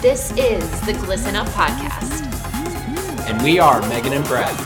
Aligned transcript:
This 0.00 0.30
is 0.36 0.80
the 0.82 0.92
Glisten 0.92 1.34
Up 1.34 1.48
Podcast. 1.48 2.22
And 3.28 3.42
we 3.42 3.58
are 3.58 3.80
Megan 3.88 4.12
and 4.12 4.24
Brad. 4.26 4.56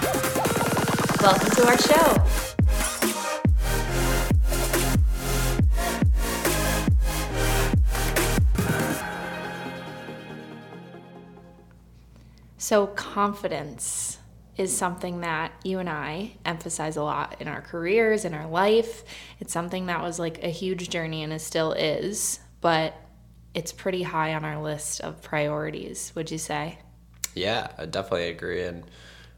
Welcome 1.22 1.50
to 1.52 1.66
our 1.68 1.78
show. 1.78 2.22
So, 12.58 12.88
confidence 12.88 14.18
is 14.58 14.76
something 14.76 15.22
that 15.22 15.52
you 15.64 15.78
and 15.78 15.88
I 15.88 16.32
emphasize 16.44 16.98
a 16.98 17.02
lot 17.02 17.36
in 17.40 17.48
our 17.48 17.62
careers, 17.62 18.26
in 18.26 18.34
our 18.34 18.46
life. 18.46 19.02
It's 19.40 19.54
something 19.54 19.86
that 19.86 20.02
was 20.02 20.18
like 20.18 20.44
a 20.44 20.50
huge 20.50 20.90
journey 20.90 21.22
and 21.22 21.32
it 21.32 21.40
still 21.40 21.72
is, 21.72 22.38
but 22.60 22.94
it's 23.54 23.72
pretty 23.72 24.02
high 24.02 24.34
on 24.34 24.44
our 24.44 24.62
list 24.62 25.00
of 25.00 25.22
priorities, 25.22 26.12
would 26.14 26.30
you 26.30 26.38
say? 26.38 26.78
Yeah, 27.34 27.68
I 27.78 27.86
definitely 27.86 28.28
agree. 28.28 28.64
And 28.64 28.84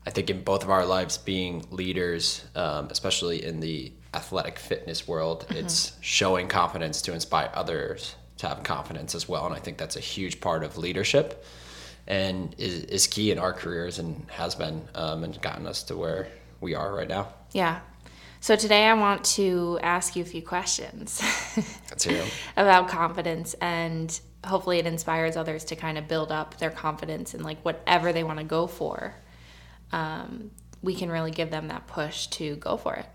I 0.06 0.10
think 0.10 0.30
in 0.30 0.42
both 0.42 0.62
of 0.62 0.70
our 0.70 0.84
lives, 0.84 1.18
being 1.18 1.66
leaders, 1.70 2.44
um, 2.54 2.88
especially 2.90 3.44
in 3.44 3.60
the 3.60 3.92
athletic 4.12 4.58
fitness 4.58 5.08
world, 5.08 5.46
mm-hmm. 5.48 5.64
it's 5.64 5.92
showing 6.00 6.48
confidence 6.48 7.02
to 7.02 7.12
inspire 7.12 7.50
others 7.54 8.14
to 8.38 8.48
have 8.48 8.62
confidence 8.62 9.14
as 9.14 9.28
well. 9.28 9.46
And 9.46 9.54
I 9.54 9.58
think 9.58 9.78
that's 9.78 9.96
a 9.96 10.00
huge 10.00 10.40
part 10.40 10.64
of 10.64 10.76
leadership 10.76 11.44
and 12.06 12.54
is, 12.58 12.84
is 12.84 13.06
key 13.06 13.30
in 13.30 13.38
our 13.38 13.52
careers 13.52 13.98
and 13.98 14.26
has 14.30 14.54
been 14.54 14.86
um, 14.94 15.24
and 15.24 15.40
gotten 15.40 15.66
us 15.66 15.82
to 15.84 15.96
where 15.96 16.28
we 16.60 16.74
are 16.74 16.94
right 16.94 17.08
now. 17.08 17.28
Yeah. 17.52 17.80
So 18.44 18.56
today 18.56 18.84
I 18.84 18.92
want 18.92 19.24
to 19.36 19.78
ask 19.82 20.16
you 20.16 20.22
a 20.22 20.26
few 20.26 20.42
questions 20.42 21.22
about 22.58 22.88
confidence 22.88 23.54
and 23.54 24.20
hopefully 24.44 24.78
it 24.78 24.84
inspires 24.84 25.38
others 25.38 25.64
to 25.64 25.76
kind 25.76 25.96
of 25.96 26.08
build 26.08 26.30
up 26.30 26.58
their 26.58 26.68
confidence 26.68 27.32
in 27.32 27.42
like 27.42 27.58
whatever 27.64 28.12
they 28.12 28.22
want 28.22 28.40
to 28.40 28.44
go 28.44 28.66
for. 28.66 29.14
Um, 29.92 30.50
we 30.82 30.94
can 30.94 31.10
really 31.10 31.30
give 31.30 31.50
them 31.50 31.68
that 31.68 31.86
push 31.86 32.26
to 32.26 32.56
go 32.56 32.76
for 32.76 32.96
it. 32.96 33.06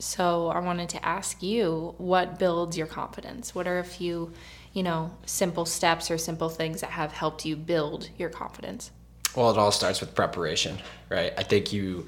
So 0.00 0.48
I 0.48 0.58
wanted 0.58 0.90
to 0.90 1.02
ask 1.02 1.42
you 1.42 1.94
what 1.96 2.38
builds 2.38 2.76
your 2.76 2.88
confidence? 2.88 3.54
What 3.54 3.66
are 3.66 3.78
a 3.78 3.84
few 3.84 4.34
you 4.74 4.82
know, 4.82 5.16
simple 5.24 5.64
steps 5.64 6.10
or 6.10 6.18
simple 6.18 6.50
things 6.50 6.82
that 6.82 6.90
have 6.90 7.12
helped 7.12 7.46
you 7.46 7.56
build 7.56 8.10
your 8.18 8.28
confidence? 8.28 8.90
Well, 9.34 9.50
it 9.50 9.56
all 9.56 9.72
starts 9.72 10.02
with 10.02 10.14
preparation, 10.14 10.76
right? 11.08 11.32
I 11.38 11.42
think 11.42 11.72
you 11.72 12.06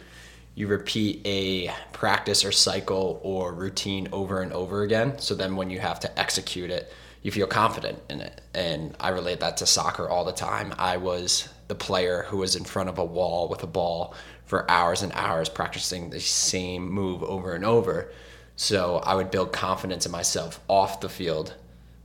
you 0.54 0.66
repeat 0.66 1.22
a 1.24 1.72
practice 1.92 2.44
or 2.44 2.52
cycle 2.52 3.20
or 3.22 3.52
routine 3.52 4.08
over 4.12 4.42
and 4.42 4.52
over 4.52 4.82
again. 4.82 5.18
So 5.18 5.34
then 5.34 5.56
when 5.56 5.70
you 5.70 5.78
have 5.78 6.00
to 6.00 6.18
execute 6.18 6.70
it, 6.70 6.92
you 7.22 7.30
feel 7.30 7.46
confident 7.46 7.98
in 8.08 8.20
it. 8.20 8.40
And 8.54 8.96
I 8.98 9.10
relate 9.10 9.40
that 9.40 9.58
to 9.58 9.66
soccer 9.66 10.08
all 10.08 10.24
the 10.24 10.32
time. 10.32 10.74
I 10.78 10.96
was 10.96 11.48
the 11.68 11.74
player 11.74 12.24
who 12.28 12.38
was 12.38 12.56
in 12.56 12.64
front 12.64 12.88
of 12.88 12.98
a 12.98 13.04
wall 13.04 13.48
with 13.48 13.62
a 13.62 13.66
ball 13.66 14.14
for 14.46 14.68
hours 14.70 15.02
and 15.02 15.12
hours 15.12 15.48
practicing 15.48 16.10
the 16.10 16.20
same 16.20 16.90
move 16.90 17.22
over 17.22 17.54
and 17.54 17.64
over. 17.64 18.10
So 18.56 18.96
I 18.96 19.14
would 19.14 19.30
build 19.30 19.52
confidence 19.52 20.06
in 20.06 20.12
myself 20.12 20.60
off 20.68 21.00
the 21.00 21.08
field 21.08 21.54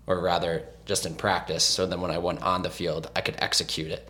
or 0.07 0.21
rather 0.21 0.63
just 0.85 1.05
in 1.05 1.15
practice. 1.15 1.63
So 1.63 1.85
then 1.85 2.01
when 2.01 2.11
I 2.11 2.19
went 2.19 2.43
on 2.43 2.61
the 2.61 2.69
field, 2.69 3.09
I 3.15 3.21
could 3.21 3.35
execute 3.39 3.91
it. 3.91 4.07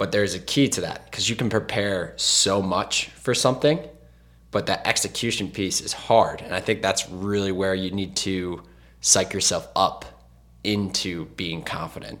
But 0.00 0.12
there's 0.12 0.32
a 0.32 0.38
key 0.38 0.66
to 0.70 0.80
that 0.80 1.04
because 1.10 1.28
you 1.28 1.36
can 1.36 1.50
prepare 1.50 2.14
so 2.16 2.62
much 2.62 3.10
for 3.10 3.34
something, 3.34 3.86
but 4.50 4.64
that 4.64 4.86
execution 4.86 5.50
piece 5.50 5.82
is 5.82 5.92
hard. 5.92 6.40
And 6.40 6.54
I 6.54 6.60
think 6.60 6.80
that's 6.80 7.06
really 7.10 7.52
where 7.52 7.74
you 7.74 7.90
need 7.90 8.16
to 8.16 8.62
psych 9.02 9.34
yourself 9.34 9.68
up 9.76 10.06
into 10.64 11.26
being 11.36 11.62
confident. 11.62 12.18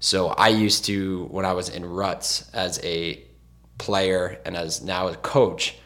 So 0.00 0.30
I 0.30 0.48
used 0.48 0.84
to, 0.86 1.26
when 1.26 1.44
I 1.44 1.52
was 1.52 1.68
in 1.68 1.84
ruts 1.86 2.50
as 2.52 2.80
a 2.82 3.22
player 3.78 4.40
and 4.44 4.56
as 4.56 4.82
now 4.82 5.06
a 5.06 5.14
coach, 5.14 5.76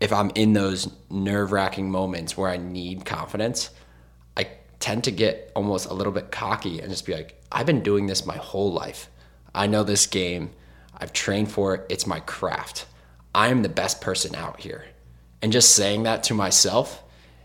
if 0.00 0.14
I'm 0.14 0.30
in 0.34 0.54
those 0.54 0.90
nerve 1.10 1.52
wracking 1.52 1.90
moments 1.90 2.38
where 2.38 2.48
I 2.48 2.56
need 2.56 3.04
confidence, 3.04 3.68
I 4.34 4.48
tend 4.78 5.04
to 5.04 5.10
get 5.10 5.52
almost 5.54 5.90
a 5.90 5.92
little 5.92 6.14
bit 6.14 6.30
cocky 6.30 6.80
and 6.80 6.88
just 6.88 7.04
be 7.04 7.12
like, 7.12 7.38
I've 7.52 7.66
been 7.66 7.82
doing 7.82 8.06
this 8.06 8.24
my 8.24 8.38
whole 8.38 8.72
life. 8.72 9.10
I 9.54 9.66
know 9.66 9.82
this 9.82 10.06
game. 10.06 10.50
I've 10.96 11.12
trained 11.12 11.50
for 11.50 11.74
it. 11.74 11.86
It's 11.88 12.06
my 12.06 12.20
craft. 12.20 12.86
I 13.34 13.48
am 13.48 13.62
the 13.62 13.68
best 13.68 14.00
person 14.00 14.34
out 14.34 14.60
here. 14.60 14.84
And 15.42 15.52
just 15.52 15.74
saying 15.74 16.02
that 16.02 16.24
to 16.24 16.34
myself, 16.34 17.02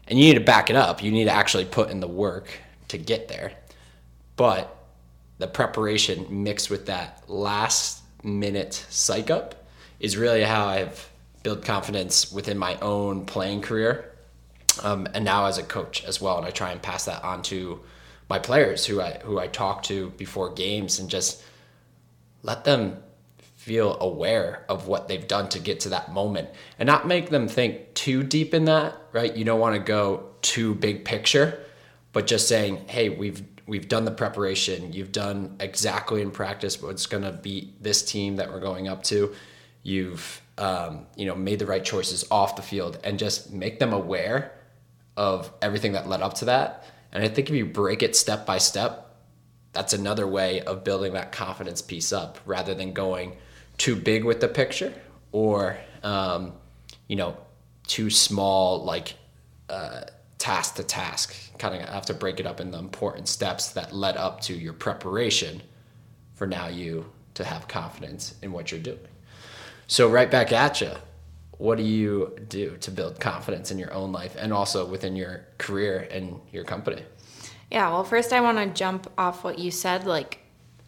and 0.08 0.20
you 0.20 0.26
need 0.26 0.40
to 0.40 0.44
back 0.44 0.70
it 0.70 0.76
up. 0.76 1.02
You 1.02 1.12
need 1.12 1.26
to 1.26 1.32
actually 1.32 1.66
put 1.66 1.90
in 1.90 2.00
the 2.00 2.08
work 2.08 2.48
to 2.90 2.98
get 2.98 3.28
there. 3.28 3.54
But 4.36 4.76
the 5.38 5.48
preparation 5.48 6.44
mixed 6.44 6.70
with 6.70 6.88
that 6.88 7.24
last 7.30 8.02
minute 8.24 8.86
psych 8.90 9.30
up 9.30 9.66
is 10.00 10.18
really 10.18 10.44
how 10.44 10.68
I've 10.68 11.10
built 11.44 11.64
confidence 11.64 12.32
within 12.32 12.58
my 12.58 12.78
own 12.80 13.26
playing 13.26 13.62
career 13.62 14.12
um, 14.84 15.08
and 15.14 15.24
now 15.24 15.46
as 15.46 15.58
a 15.58 15.64
coach 15.64 16.04
as 16.06 16.20
well. 16.22 16.38
And 16.38 16.46
I 16.46 16.52
try 16.52 16.72
and 16.72 16.82
pass 16.82 17.06
that 17.06 17.24
on 17.24 17.42
to 17.44 17.80
my 18.30 18.40
players 18.40 18.86
who 18.86 19.02
I 19.02 19.20
who 19.24 19.40
I 19.40 19.48
talk 19.48 19.84
to 19.84 20.10
before 20.12 20.52
games 20.52 21.00
and 21.00 21.10
just 21.10 21.44
let 22.46 22.64
them 22.64 22.98
feel 23.56 23.98
aware 24.00 24.64
of 24.70 24.88
what 24.88 25.08
they've 25.08 25.28
done 25.28 25.50
to 25.50 25.60
get 25.60 25.80
to 25.80 25.90
that 25.90 26.12
moment 26.12 26.48
and 26.78 26.86
not 26.86 27.08
make 27.08 27.30
them 27.30 27.48
think 27.48 27.94
too 27.96 28.22
deep 28.24 28.54
in 28.54 28.66
that 28.66 28.96
right? 29.12 29.36
You 29.36 29.44
don't 29.44 29.60
want 29.60 29.76
to 29.76 29.80
go 29.80 30.30
too 30.42 30.76
big 30.76 31.04
picture 31.04 31.60
but 32.14 32.28
just 32.28 32.48
saying 32.48 32.86
hey 32.88 33.10
we've 33.10 33.44
we've 33.68 33.88
done 33.88 34.06
the 34.06 34.12
preparation. 34.12 34.94
You've 34.94 35.12
done 35.12 35.56
exactly 35.60 36.22
in 36.22 36.32
practice 36.32 36.82
what's 36.82 37.06
going 37.06 37.24
to 37.24 37.32
be 37.32 37.74
this 37.82 38.04
team 38.04 38.36
that 38.38 38.52
we're 38.52 38.60
going 38.60 38.88
up 38.88 39.04
to. 39.04 39.34
You've 39.84 40.42
um, 40.58 41.06
you 41.16 41.26
know 41.26 41.36
made 41.36 41.60
the 41.60 41.66
right 41.66 41.84
choices 41.84 42.26
off 42.32 42.56
the 42.56 42.62
field 42.62 43.00
and 43.04 43.20
just 43.20 43.52
make 43.52 43.80
them 43.80 43.94
aware 43.94 44.54
of 45.18 45.52
everything 45.62 45.94
that 45.94 46.08
led 46.08 46.22
up 46.22 46.36
to 46.36 46.46
that. 46.46 46.86
And 47.12 47.24
I 47.24 47.28
think 47.28 47.50
if 47.50 47.56
you 47.56 47.66
break 47.66 48.04
it 48.04 48.16
step 48.16 48.46
by 48.46 48.58
step, 48.58 49.05
that's 49.76 49.94
another 49.94 50.26
way 50.26 50.62
of 50.62 50.84
building 50.84 51.14
that 51.14 51.32
confidence 51.32 51.82
piece 51.82 52.12
up 52.12 52.40
rather 52.46 52.74
than 52.74 52.94
going 52.94 53.38
too 53.78 53.96
big 53.96 54.24
with 54.24 54.40
the 54.40 54.48
picture 54.48 54.94
or, 55.32 55.78
um, 56.02 56.54
you 57.08 57.16
know, 57.16 57.38
too 57.86 58.10
small, 58.10 58.84
like 58.84 59.16
uh, 59.70 60.02
task 60.40 60.76
to 60.76 60.84
task. 60.84 61.36
Kind 61.60 61.76
of 61.76 61.88
have 61.90 62.06
to 62.08 62.14
break 62.14 62.40
it 62.40 62.48
up 62.48 62.60
in 62.60 62.72
the 62.72 62.80
important 62.80 63.28
steps 63.28 63.72
that 63.74 63.94
led 63.94 64.18
up 64.18 64.42
to 64.42 64.54
your 64.54 64.74
preparation 64.74 65.62
for 66.34 66.48
now 66.48 66.68
you 66.68 67.06
to 67.36 67.44
have 67.44 67.68
confidence 67.68 68.34
in 68.42 68.52
what 68.52 68.72
you're 68.72 68.82
doing. 68.82 68.98
So, 69.88 70.10
right 70.10 70.32
back 70.32 70.52
at 70.52 70.82
you 70.82 70.92
what 71.58 71.78
do 71.78 71.84
you 71.84 72.38
do 72.50 72.76
to 72.78 72.92
build 72.92 73.20
confidence 73.20 73.72
in 73.72 73.80
your 73.80 73.94
own 73.94 74.12
life 74.12 74.36
and 74.38 74.52
also 74.52 74.86
within 74.86 75.16
your 75.16 75.46
career 75.58 76.08
and 76.12 76.40
your 76.52 76.64
company? 76.64 77.02
Yeah, 77.72 77.90
well, 77.90 78.04
first 78.04 78.32
I 78.32 78.42
want 78.42 78.58
to 78.58 78.68
jump 78.68 79.12
off 79.18 79.44
what 79.44 79.60
you 79.60 79.72
said, 79.72 80.06
like 80.06 80.40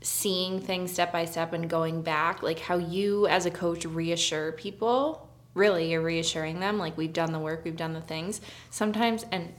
seeing 0.01 0.61
things 0.61 0.91
step 0.91 1.11
by 1.11 1.25
step 1.25 1.53
and 1.53 1.69
going 1.69 2.01
back, 2.01 2.43
like 2.43 2.59
how 2.59 2.77
you 2.77 3.27
as 3.27 3.45
a 3.45 3.51
coach 3.51 3.85
reassure 3.85 4.51
people. 4.51 5.29
Really, 5.53 5.91
you're 5.91 6.01
reassuring 6.01 6.59
them, 6.59 6.77
like 6.77 6.97
we've 6.97 7.13
done 7.13 7.31
the 7.31 7.39
work, 7.39 7.63
we've 7.65 7.75
done 7.75 7.93
the 7.93 8.01
things. 8.01 8.41
Sometimes, 8.69 9.25
and 9.31 9.53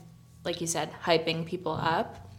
like 0.45 0.61
you 0.61 0.67
said, 0.67 0.91
hyping 1.03 1.45
people 1.45 1.73
up. 1.73 2.29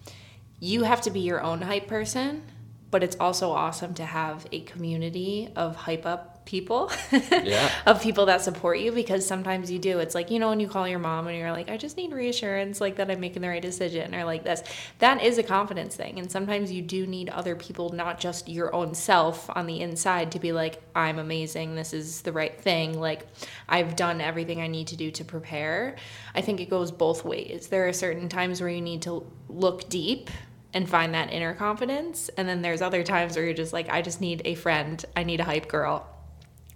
You 0.61 0.85
have 0.85 1.03
to 1.03 1.11
be 1.11 1.21
your 1.21 1.43
own 1.43 1.63
hype 1.63 1.87
person, 1.87 2.43
but 2.91 3.03
it's 3.03 3.17
also 3.21 3.51
awesome 3.51 3.95
to 3.95 4.05
have 4.05 4.47
a 4.53 4.61
community 4.61 5.51
of 5.57 5.77
hype 5.77 6.07
up 6.07 6.30
people 6.45 6.91
yeah. 7.13 7.71
of 7.87 8.03
people 8.03 8.27
that 8.27 8.41
support 8.41 8.79
you 8.79 8.91
because 8.91 9.27
sometimes 9.27 9.71
you 9.71 9.79
do 9.79 9.99
it's 9.99 10.15
like 10.15 10.31
you 10.31 10.39
know 10.39 10.49
when 10.49 10.59
you 10.59 10.67
call 10.67 10.89
your 10.89 10.99
mom 10.99 11.27
and 11.27 11.37
you're 11.37 11.53
like 11.53 11.71
i 11.71 11.77
just 11.77 11.97
need 11.97 12.13
reassurance 12.13 12.81
like 12.81 12.97
that 12.97 13.11
i'm 13.11 13.21
making 13.21 13.43
the 13.43 13.49
right 13.49 13.63
decision 13.63 14.15
or 14.15 14.25
like 14.25 14.43
this 14.43 14.63
that 14.99 15.23
is 15.23 15.39
a 15.39 15.43
confidence 15.43 15.95
thing 15.95 16.19
and 16.19 16.31
sometimes 16.31 16.73
you 16.73 16.83
do 16.83 17.07
need 17.07 17.29
other 17.29 17.55
people 17.55 17.91
not 17.91 18.19
just 18.19 18.49
your 18.49 18.75
own 18.75 18.95
self 18.95 19.49
on 19.55 19.67
the 19.67 19.81
inside 19.81 20.33
to 20.33 20.39
be 20.39 20.51
like 20.51 20.83
i'm 20.97 21.19
amazing 21.19 21.75
this 21.75 21.93
is 21.93 22.23
the 22.23 22.33
right 22.33 22.61
thing 22.61 22.99
like 22.99 23.27
i've 23.69 23.95
done 23.95 24.21
everything 24.21 24.61
i 24.61 24.67
need 24.67 24.87
to 24.87 24.97
do 24.97 25.11
to 25.11 25.25
prepare 25.25 25.95
i 26.35 26.41
think 26.41 26.61
it 26.61 26.69
goes 26.71 26.91
both 26.91 27.25
ways 27.25 27.69
there 27.69 27.87
are 27.87 27.93
certain 27.93 28.29
times 28.29 28.61
where 28.61 28.71
you 28.71 28.81
need 28.81 29.03
to 29.03 29.25
look 29.49 29.89
deep 29.89 30.31
and 30.73 30.89
find 30.89 31.15
that 31.15 31.33
inner 31.33 31.55
confidence. 31.55 32.31
And 32.37 32.49
then 32.49 32.63
there's 32.63 32.83
other 32.83 33.03
times 33.03 33.37
where 33.37 33.45
you're 33.45 33.55
just 33.55 33.73
like, 33.73 33.89
I 33.89 34.03
just 34.03 34.21
need 34.21 34.43
a 34.45 34.55
friend. 34.55 35.05
I 35.17 35.25
need 35.25 35.41
a 35.41 35.45
hype 35.45 35.69
girl. 35.69 36.07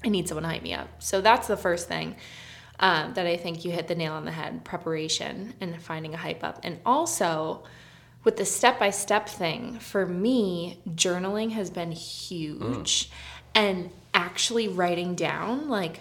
I 0.05 0.09
need 0.09 0.29
someone 0.29 0.43
to 0.45 0.49
hype 0.49 0.63
me 0.63 0.75
up. 0.75 0.89
So 1.03 1.21
that's 1.21 1.49
the 1.49 1.57
first 1.57 1.89
thing 1.89 2.17
um, 2.79 3.15
that 3.15 3.27
I 3.27 3.37
think 3.37 3.65
you 3.65 3.71
hit 3.71 3.89
the 3.89 3.95
nail 3.95 4.13
on 4.13 4.25
the 4.25 4.33
head 4.33 4.65
preparation 4.65 5.55
and 5.61 5.81
finding 5.81 6.15
a 6.15 6.17
hype 6.17 6.45
up. 6.45 6.61
And 6.63 6.81
also, 6.85 7.65
with 8.25 8.37
the 8.37 8.45
step 8.45 8.79
by 8.79 8.91
step 8.91 9.29
thing, 9.29 9.79
for 9.79 10.07
me, 10.07 10.81
journaling 10.91 11.53
has 11.53 11.71
been 11.71 11.93
huge. 11.93 13.09
Mm. 13.09 13.11
And 13.57 13.91
actually 14.13 14.69
writing 14.69 15.15
down, 15.15 15.69
like, 15.69 16.01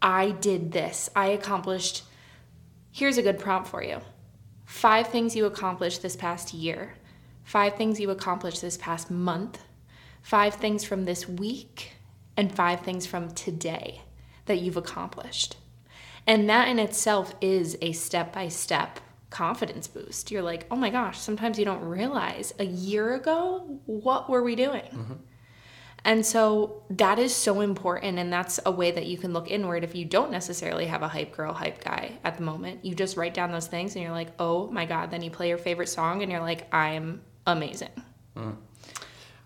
I 0.00 0.30
did 0.30 0.72
this, 0.72 1.10
I 1.14 1.28
accomplished. 1.28 2.04
Here's 2.92 3.18
a 3.18 3.22
good 3.22 3.38
prompt 3.38 3.68
for 3.68 3.82
you 3.82 4.00
five 4.64 5.08
things 5.08 5.34
you 5.34 5.46
accomplished 5.46 6.02
this 6.02 6.14
past 6.14 6.52
year, 6.52 6.94
five 7.42 7.74
things 7.76 7.98
you 7.98 8.10
accomplished 8.10 8.60
this 8.60 8.76
past 8.76 9.10
month, 9.10 9.62
five 10.22 10.54
things 10.54 10.84
from 10.84 11.04
this 11.04 11.26
week, 11.26 11.92
and 12.38 12.54
five 12.54 12.80
things 12.80 13.04
from 13.04 13.30
today 13.32 14.00
that 14.46 14.60
you've 14.60 14.76
accomplished. 14.76 15.56
And 16.26 16.48
that 16.48 16.68
in 16.68 16.78
itself 16.78 17.34
is 17.40 17.76
a 17.82 17.92
step 17.92 18.32
by 18.32 18.48
step 18.48 19.00
confidence 19.28 19.88
boost. 19.88 20.30
You're 20.30 20.42
like, 20.42 20.64
oh 20.70 20.76
my 20.76 20.88
gosh, 20.88 21.18
sometimes 21.18 21.58
you 21.58 21.64
don't 21.64 21.84
realize 21.84 22.54
a 22.58 22.64
year 22.64 23.14
ago, 23.14 23.80
what 23.86 24.30
were 24.30 24.42
we 24.42 24.54
doing? 24.54 24.82
Mm-hmm. 24.82 25.14
And 26.04 26.24
so 26.24 26.84
that 26.90 27.18
is 27.18 27.34
so 27.34 27.60
important. 27.60 28.18
And 28.18 28.32
that's 28.32 28.60
a 28.64 28.70
way 28.70 28.92
that 28.92 29.06
you 29.06 29.18
can 29.18 29.32
look 29.32 29.50
inward 29.50 29.82
if 29.82 29.96
you 29.96 30.04
don't 30.04 30.30
necessarily 30.30 30.86
have 30.86 31.02
a 31.02 31.08
hype 31.08 31.36
girl, 31.36 31.52
hype 31.52 31.82
guy 31.82 32.18
at 32.22 32.36
the 32.36 32.44
moment. 32.44 32.84
You 32.84 32.94
just 32.94 33.16
write 33.16 33.34
down 33.34 33.50
those 33.50 33.66
things 33.66 33.96
and 33.96 34.02
you're 34.02 34.12
like, 34.12 34.28
oh 34.38 34.70
my 34.70 34.86
God. 34.86 35.10
Then 35.10 35.22
you 35.22 35.30
play 35.30 35.48
your 35.48 35.58
favorite 35.58 35.88
song 35.88 36.22
and 36.22 36.30
you're 36.30 36.40
like, 36.40 36.72
I'm 36.72 37.20
amazing. 37.46 37.90
Mm. 38.36 38.56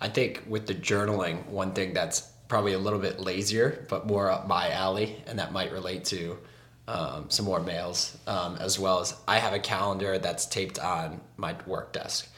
I 0.00 0.09
think 0.09 0.43
with 0.47 0.67
the 0.67 0.75
journaling, 0.75 1.47
one 1.47 1.73
thing 1.73 1.94
that's 1.94 2.31
probably 2.53 2.75
a 2.75 2.79
little 2.79 2.99
bit 2.99 3.19
lazier, 3.19 3.87
but 3.89 4.07
more 4.07 4.31
up 4.31 4.47
my 4.47 4.71
alley, 4.73 5.17
and 5.27 5.39
that 5.39 5.53
might 5.53 5.73
relate 5.73 6.05
to 6.05 6.37
um, 6.87 7.25
some 7.31 7.47
more 7.47 7.61
males, 7.61 8.19
um, 8.27 8.57
as 8.57 8.79
well 8.79 9.01
as 9.01 9.17
I 9.27 9.39
have 9.39 9.55
a 9.55 9.59
calendar 9.59 10.19
that's 10.19 10.45
taped 10.45 10.79
on 10.79 11.23
my 11.39 11.57
work 11.67 11.95
desk. 11.95 12.29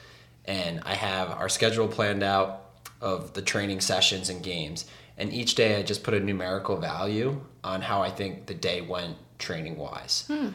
And 0.44 0.80
I 0.84 0.94
have 0.94 1.32
our 1.32 1.48
schedule 1.48 1.88
planned 1.88 2.22
out 2.22 2.76
of 3.00 3.32
the 3.32 3.42
training 3.42 3.80
sessions 3.80 4.28
and 4.28 4.40
games. 4.40 4.84
And 5.18 5.32
each 5.32 5.56
day 5.56 5.80
I 5.80 5.82
just 5.82 6.04
put 6.04 6.14
a 6.14 6.20
numerical 6.20 6.76
value 6.76 7.40
on 7.64 7.80
how 7.80 8.00
I 8.00 8.10
think 8.10 8.46
the 8.46 8.54
day 8.54 8.82
went 8.82 9.16
training 9.40 9.76
wise. 9.76 10.26
Hmm. 10.28 10.50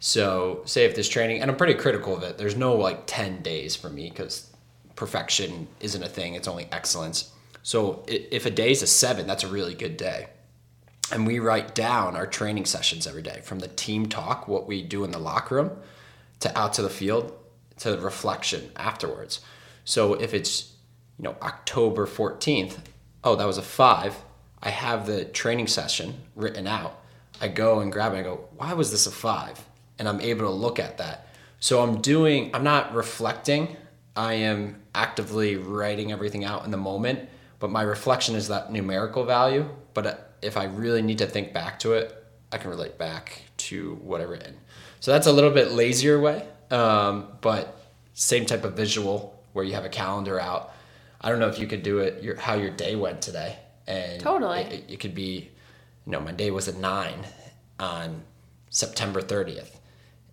So, 0.00 0.62
say 0.64 0.86
if 0.86 0.96
this 0.96 1.10
training, 1.10 1.42
and 1.42 1.50
I'm 1.50 1.58
pretty 1.58 1.74
critical 1.74 2.16
of 2.16 2.22
it, 2.22 2.38
there's 2.38 2.56
no 2.56 2.76
like 2.76 3.02
10 3.04 3.42
days 3.42 3.76
for 3.76 3.90
me 3.90 4.08
because 4.08 4.50
perfection 4.96 5.68
isn't 5.80 6.02
a 6.02 6.08
thing, 6.08 6.32
it's 6.32 6.48
only 6.48 6.66
excellence. 6.72 7.30
So, 7.62 8.04
if 8.08 8.46
a 8.46 8.50
day 8.50 8.72
is 8.72 8.82
a 8.82 8.86
seven, 8.86 9.26
that's 9.26 9.44
a 9.44 9.48
really 9.48 9.74
good 9.74 9.96
day. 9.96 10.28
And 11.12 11.26
we 11.26 11.38
write 11.38 11.74
down 11.74 12.16
our 12.16 12.26
training 12.26 12.64
sessions 12.64 13.06
every 13.06 13.22
day 13.22 13.40
from 13.42 13.60
the 13.60 13.68
team 13.68 14.06
talk, 14.06 14.48
what 14.48 14.66
we 14.66 14.82
do 14.82 15.04
in 15.04 15.10
the 15.10 15.18
locker 15.18 15.56
room, 15.56 15.70
to 16.40 16.58
out 16.58 16.72
to 16.74 16.82
the 16.82 16.90
field, 16.90 17.32
to 17.78 17.92
the 17.92 17.98
reflection 17.98 18.70
afterwards. 18.76 19.40
So, 19.84 20.14
if 20.14 20.34
it's 20.34 20.72
you 21.18 21.24
know, 21.24 21.36
October 21.42 22.06
14th, 22.06 22.78
oh, 23.22 23.36
that 23.36 23.46
was 23.46 23.58
a 23.58 23.62
five. 23.62 24.16
I 24.62 24.70
have 24.70 25.06
the 25.06 25.24
training 25.24 25.68
session 25.68 26.14
written 26.34 26.66
out. 26.66 27.00
I 27.40 27.48
go 27.48 27.80
and 27.80 27.92
grab 27.92 28.12
it 28.12 28.18
and 28.18 28.26
I 28.26 28.28
go, 28.28 28.48
why 28.56 28.72
was 28.74 28.90
this 28.90 29.06
a 29.06 29.10
five? 29.10 29.64
And 29.98 30.08
I'm 30.08 30.20
able 30.20 30.46
to 30.46 30.50
look 30.50 30.78
at 30.78 30.98
that. 30.98 31.28
So 31.58 31.82
I'm 31.82 32.00
doing, 32.00 32.50
I'm 32.54 32.64
not 32.64 32.94
reflecting. 32.94 33.76
I 34.16 34.34
am 34.34 34.82
actively 34.94 35.56
writing 35.56 36.12
everything 36.12 36.44
out 36.44 36.64
in 36.64 36.70
the 36.70 36.76
moment, 36.76 37.28
but 37.62 37.70
my 37.70 37.82
reflection 37.82 38.34
is 38.34 38.48
that 38.48 38.72
numerical 38.72 39.24
value. 39.24 39.68
But 39.94 40.36
if 40.42 40.56
I 40.56 40.64
really 40.64 41.00
need 41.00 41.18
to 41.18 41.26
think 41.26 41.52
back 41.52 41.78
to 41.78 41.92
it, 41.92 42.12
I 42.50 42.58
can 42.58 42.70
relate 42.70 42.98
back 42.98 43.42
to 43.68 43.94
what 44.02 44.20
I 44.20 44.24
written. 44.24 44.56
So 44.98 45.12
that's 45.12 45.28
a 45.28 45.32
little 45.32 45.52
bit 45.52 45.70
lazier 45.70 46.18
way, 46.20 46.44
um, 46.72 47.28
but 47.40 47.80
same 48.14 48.46
type 48.46 48.64
of 48.64 48.74
visual 48.74 49.40
where 49.52 49.64
you 49.64 49.74
have 49.74 49.84
a 49.84 49.88
calendar 49.88 50.40
out 50.40 50.72
I 51.22 51.28
don't 51.28 51.38
know 51.38 51.48
if 51.48 51.58
you 51.58 51.66
could 51.66 51.82
do 51.82 51.98
it 51.98 52.22
your 52.22 52.36
how 52.36 52.54
your 52.54 52.70
day 52.70 52.96
went 52.96 53.22
today, 53.22 53.56
and 53.86 54.20
totally 54.20 54.62
it, 54.62 54.84
it 54.88 55.00
could 55.00 55.14
be, 55.14 55.50
you 56.04 56.12
know, 56.12 56.20
my 56.20 56.32
day 56.32 56.50
was 56.50 56.66
a 56.66 56.76
nine 56.76 57.24
on 57.78 58.22
September 58.70 59.20
thirtieth, 59.20 59.78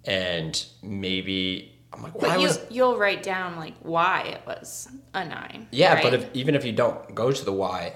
and 0.03 0.65
maybe 0.81 1.78
I'm 1.91 2.03
like, 2.03 2.15
why 2.15 2.29
but 2.29 2.39
you, 2.39 2.47
was 2.47 2.59
you'll 2.69 2.97
write 2.97 3.23
down 3.23 3.55
like 3.57 3.73
why 3.81 4.21
it 4.23 4.41
was 4.45 4.87
a 5.13 5.25
nine. 5.25 5.67
Yeah, 5.71 5.95
right? 5.95 6.03
but 6.03 6.13
if 6.13 6.29
even 6.33 6.55
if 6.55 6.63
you 6.65 6.71
don't 6.71 7.15
go 7.15 7.31
to 7.31 7.45
the 7.45 7.53
why, 7.53 7.93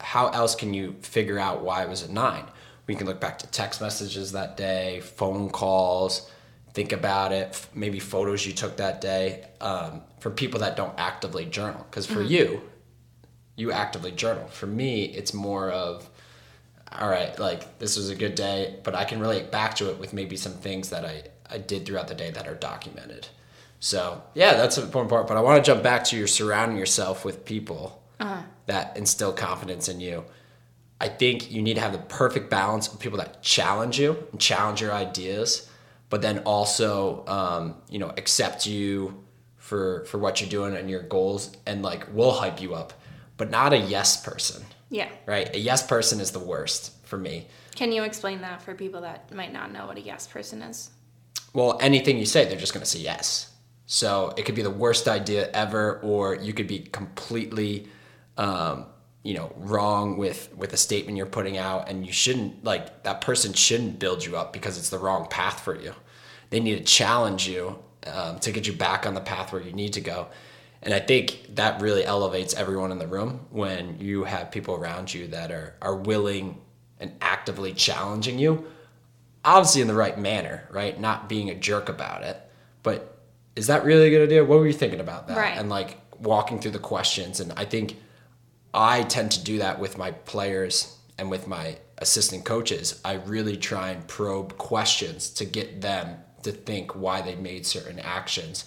how 0.00 0.28
else 0.28 0.54
can 0.54 0.74
you 0.74 0.96
figure 1.00 1.38
out 1.38 1.62
why 1.62 1.82
it 1.82 1.88
was 1.88 2.02
a 2.02 2.12
nine? 2.12 2.44
We 2.86 2.94
can 2.94 3.06
look 3.06 3.20
back 3.20 3.38
to 3.40 3.46
text 3.48 3.80
messages 3.80 4.32
that 4.32 4.56
day, 4.56 5.00
phone 5.00 5.50
calls, 5.50 6.30
think 6.72 6.92
about 6.92 7.32
it, 7.32 7.66
maybe 7.74 7.98
photos 7.98 8.46
you 8.46 8.52
took 8.52 8.76
that 8.76 9.00
day. 9.00 9.46
Um, 9.60 10.02
for 10.26 10.30
people 10.30 10.58
that 10.58 10.76
don't 10.76 10.92
actively 10.98 11.44
journal. 11.44 11.86
Because 11.88 12.04
for 12.04 12.14
mm-hmm. 12.14 12.32
you, 12.32 12.62
you 13.54 13.70
actively 13.70 14.10
journal. 14.10 14.48
For 14.48 14.66
me, 14.66 15.04
it's 15.04 15.32
more 15.32 15.70
of, 15.70 16.10
all 16.90 17.08
right, 17.08 17.38
like 17.38 17.78
this 17.78 17.96
was 17.96 18.10
a 18.10 18.14
good 18.16 18.34
day, 18.34 18.80
but 18.82 18.96
I 18.96 19.04
can 19.04 19.20
relate 19.20 19.52
back 19.52 19.74
to 19.76 19.88
it 19.90 19.98
with 19.98 20.12
maybe 20.12 20.36
some 20.36 20.54
things 20.54 20.90
that 20.90 21.04
I, 21.04 21.24
I 21.50 21.58
did 21.58 21.86
throughout 21.86 22.08
the 22.08 22.14
day 22.14 22.30
that 22.30 22.46
are 22.46 22.54
documented. 22.54 23.28
So 23.80 24.22
yeah, 24.34 24.54
that's 24.54 24.78
an 24.78 24.84
important 24.84 25.10
part. 25.10 25.26
But 25.26 25.36
I 25.36 25.40
want 25.40 25.64
to 25.64 25.70
jump 25.70 25.82
back 25.82 26.04
to 26.04 26.16
your 26.16 26.26
surrounding 26.26 26.78
yourself 26.78 27.24
with 27.24 27.44
people 27.44 28.02
uh-huh. 28.18 28.42
that 28.66 28.96
instill 28.96 29.32
confidence 29.32 29.88
in 29.88 30.00
you. 30.00 30.24
I 31.00 31.08
think 31.08 31.50
you 31.50 31.60
need 31.60 31.74
to 31.74 31.80
have 31.80 31.92
the 31.92 31.98
perfect 31.98 32.48
balance 32.48 32.88
of 32.88 32.98
people 32.98 33.18
that 33.18 33.42
challenge 33.42 33.98
you 34.00 34.16
and 34.32 34.40
challenge 34.40 34.80
your 34.80 34.92
ideas, 34.92 35.68
but 36.08 36.22
then 36.22 36.38
also, 36.40 37.26
um, 37.26 37.74
you 37.90 37.98
know, 37.98 38.08
accept 38.16 38.66
you 38.66 39.22
for 39.66 40.04
for 40.04 40.18
what 40.18 40.40
you're 40.40 40.48
doing 40.48 40.76
and 40.76 40.88
your 40.88 41.02
goals 41.02 41.50
and 41.66 41.82
like 41.82 42.14
will 42.14 42.30
hype 42.30 42.62
you 42.62 42.72
up 42.72 42.92
but 43.36 43.50
not 43.50 43.72
a 43.72 43.76
yes 43.76 44.22
person 44.24 44.64
yeah 44.90 45.08
right 45.26 45.52
a 45.56 45.58
yes 45.58 45.84
person 45.84 46.20
is 46.20 46.30
the 46.30 46.38
worst 46.38 46.92
for 47.04 47.18
me 47.18 47.48
can 47.74 47.90
you 47.90 48.04
explain 48.04 48.40
that 48.40 48.62
for 48.62 48.74
people 48.74 49.00
that 49.00 49.30
might 49.34 49.52
not 49.52 49.72
know 49.72 49.84
what 49.86 49.96
a 49.96 50.00
yes 50.00 50.28
person 50.28 50.62
is 50.62 50.90
well 51.56 51.78
anything 51.80 52.18
you 52.18 52.26
say 52.26 52.44
they're 52.44 52.58
just 52.58 52.74
going 52.74 52.84
to 52.84 52.90
say 52.90 52.98
yes 52.98 53.52
so 53.86 54.32
it 54.36 54.44
could 54.44 54.54
be 54.54 54.62
the 54.62 54.70
worst 54.70 55.08
idea 55.08 55.50
ever 55.52 56.00
or 56.00 56.34
you 56.34 56.52
could 56.52 56.66
be 56.66 56.80
completely 56.80 57.88
um, 58.36 58.86
you 59.22 59.34
know 59.34 59.52
wrong 59.56 60.16
with 60.18 60.54
with 60.56 60.72
a 60.72 60.76
statement 60.76 61.16
you're 61.16 61.26
putting 61.26 61.56
out 61.56 61.88
and 61.88 62.06
you 62.06 62.12
shouldn't 62.12 62.64
like 62.64 63.02
that 63.04 63.20
person 63.20 63.52
shouldn't 63.52 63.98
build 63.98 64.24
you 64.24 64.36
up 64.36 64.52
because 64.52 64.78
it's 64.78 64.90
the 64.90 64.98
wrong 64.98 65.26
path 65.28 65.60
for 65.60 65.74
you 65.74 65.92
they 66.50 66.60
need 66.60 66.78
to 66.78 66.84
challenge 66.84 67.48
you 67.48 67.78
um, 68.06 68.38
to 68.40 68.52
get 68.52 68.66
you 68.66 68.72
back 68.72 69.06
on 69.06 69.14
the 69.14 69.20
path 69.20 69.52
where 69.52 69.62
you 69.62 69.72
need 69.72 69.94
to 69.94 70.00
go. 70.00 70.28
And 70.82 70.94
I 70.94 71.00
think 71.00 71.54
that 71.56 71.80
really 71.80 72.04
elevates 72.04 72.54
everyone 72.54 72.92
in 72.92 72.98
the 72.98 73.06
room 73.06 73.46
when 73.50 73.98
you 73.98 74.24
have 74.24 74.50
people 74.50 74.74
around 74.74 75.12
you 75.12 75.26
that 75.28 75.50
are, 75.50 75.74
are 75.82 75.96
willing 75.96 76.60
and 77.00 77.12
actively 77.20 77.72
challenging 77.72 78.38
you, 78.38 78.66
obviously 79.46 79.80
in 79.80 79.88
the 79.88 79.94
right 79.94 80.18
manner, 80.18 80.68
right? 80.70 81.00
Not 81.00 81.28
being 81.28 81.48
a 81.48 81.54
jerk 81.54 81.88
about 81.88 82.22
it. 82.22 82.38
But 82.82 83.18
is 83.54 83.68
that 83.68 83.84
really 83.84 84.08
a 84.08 84.10
good 84.10 84.24
idea? 84.24 84.44
What 84.44 84.58
were 84.58 84.66
you 84.66 84.72
thinking 84.72 85.00
about 85.00 85.28
that? 85.28 85.38
Right. 85.38 85.56
And 85.56 85.70
like 85.70 85.98
walking 86.18 86.60
through 86.60 86.72
the 86.72 86.78
questions. 86.78 87.40
And 87.40 87.52
I 87.56 87.64
think 87.64 87.96
I 88.74 89.04
tend 89.04 89.30
to 89.32 89.44
do 89.44 89.58
that 89.58 89.78
with 89.78 89.96
my 89.96 90.10
players 90.10 90.98
and 91.16 91.30
with 91.30 91.46
my 91.46 91.78
assistant 91.98 92.44
coaches. 92.44 93.00
I 93.04 93.14
really 93.14 93.56
try 93.56 93.90
and 93.90 94.06
probe 94.06 94.58
questions 94.58 95.30
to 95.30 95.44
get 95.44 95.80
them 95.80 96.18
to 96.42 96.52
think 96.52 96.94
why 96.94 97.22
they 97.22 97.36
made 97.36 97.64
certain 97.64 97.98
actions 97.98 98.66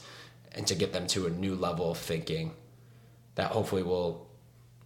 and 0.53 0.65
to 0.67 0.75
get 0.75 0.93
them 0.93 1.07
to 1.07 1.27
a 1.27 1.29
new 1.29 1.55
level 1.55 1.91
of 1.91 1.97
thinking 1.97 2.53
that 3.35 3.51
hopefully 3.51 3.83
will 3.83 4.27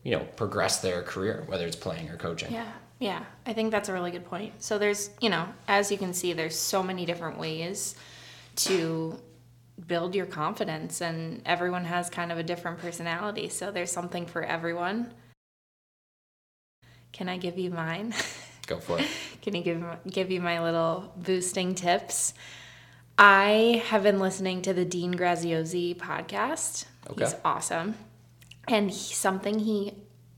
you 0.03 0.11
know 0.11 0.27
progress 0.35 0.81
their 0.81 1.01
career 1.01 1.43
whether 1.47 1.65
it's 1.65 1.75
playing 1.75 2.09
or 2.09 2.17
coaching 2.17 2.51
yeah 2.53 2.71
yeah 3.03 3.23
i 3.45 3.51
think 3.51 3.69
that's 3.69 3.89
a 3.89 3.93
really 3.93 4.11
good 4.11 4.23
point 4.23 4.53
so 4.59 4.77
there's 4.77 5.09
you 5.19 5.29
know 5.29 5.45
as 5.67 5.91
you 5.91 5.97
can 5.97 6.13
see 6.13 6.31
there's 6.31 6.57
so 6.57 6.81
many 6.81 7.05
different 7.05 7.37
ways 7.37 7.95
to 8.55 9.19
build 9.87 10.15
your 10.15 10.25
confidence 10.25 11.01
and 11.01 11.41
everyone 11.45 11.83
has 11.83 12.09
kind 12.09 12.31
of 12.31 12.37
a 12.37 12.43
different 12.43 12.79
personality 12.79 13.49
so 13.49 13.71
there's 13.71 13.91
something 13.91 14.25
for 14.25 14.41
everyone 14.41 15.11
can 17.11 17.27
i 17.27 17.35
give 17.37 17.59
you 17.59 17.69
mine 17.69 18.13
go 18.67 18.79
for 18.79 18.97
it 18.99 19.07
can 19.41 19.53
you 19.53 19.61
give 19.61 19.83
give 20.09 20.31
you 20.31 20.39
my 20.39 20.63
little 20.63 21.11
boosting 21.17 21.75
tips 21.75 22.33
I 23.15 23.83
have 23.89 24.01
been 24.01 24.19
listening 24.19 24.63
to 24.63 24.73
the 24.73 24.85
Dean 24.85 25.13
Graziosi 25.13 25.95
podcast. 25.95 26.85
Okay. 27.07 27.25
He's 27.25 27.35
awesome. 27.45 27.93
And 28.67 28.89
he, 28.89 29.13
something 29.13 29.59
he 29.59 29.93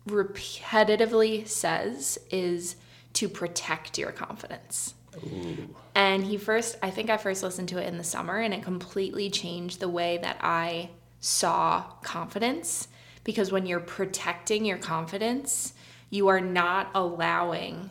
repetitively 0.08 1.48
says 1.48 2.20
is 2.30 2.76
to 3.14 3.30
protect 3.30 3.98
your 3.98 4.12
confidence. 4.12 4.94
Ooh. 5.18 5.70
And 5.96 6.26
he 6.26 6.38
first, 6.38 6.78
I 6.84 6.90
think 6.90 7.10
I 7.10 7.18
first 7.18 7.42
listened 7.42 7.70
to 7.70 7.82
it 7.82 7.88
in 7.88 7.98
the 7.98 8.04
summer, 8.04 8.38
and 8.38 8.54
it 8.54 8.64
completely 8.64 9.30
changed 9.30 9.80
the 9.80 9.90
way 9.90 10.18
that 10.18 10.38
I 10.42 10.90
saw 11.20 11.84
confidence. 12.04 12.88
Because 13.24 13.52
when 13.52 13.66
you're 13.66 13.80
protecting 13.80 14.66
your 14.66 14.78
confidence, 14.78 15.74
you 16.10 16.28
are 16.28 16.42
not 16.42 16.92
allowing 16.94 17.90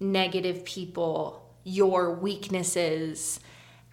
negative 0.00 0.64
people, 0.64 1.52
your 1.64 2.14
weaknesses, 2.14 3.40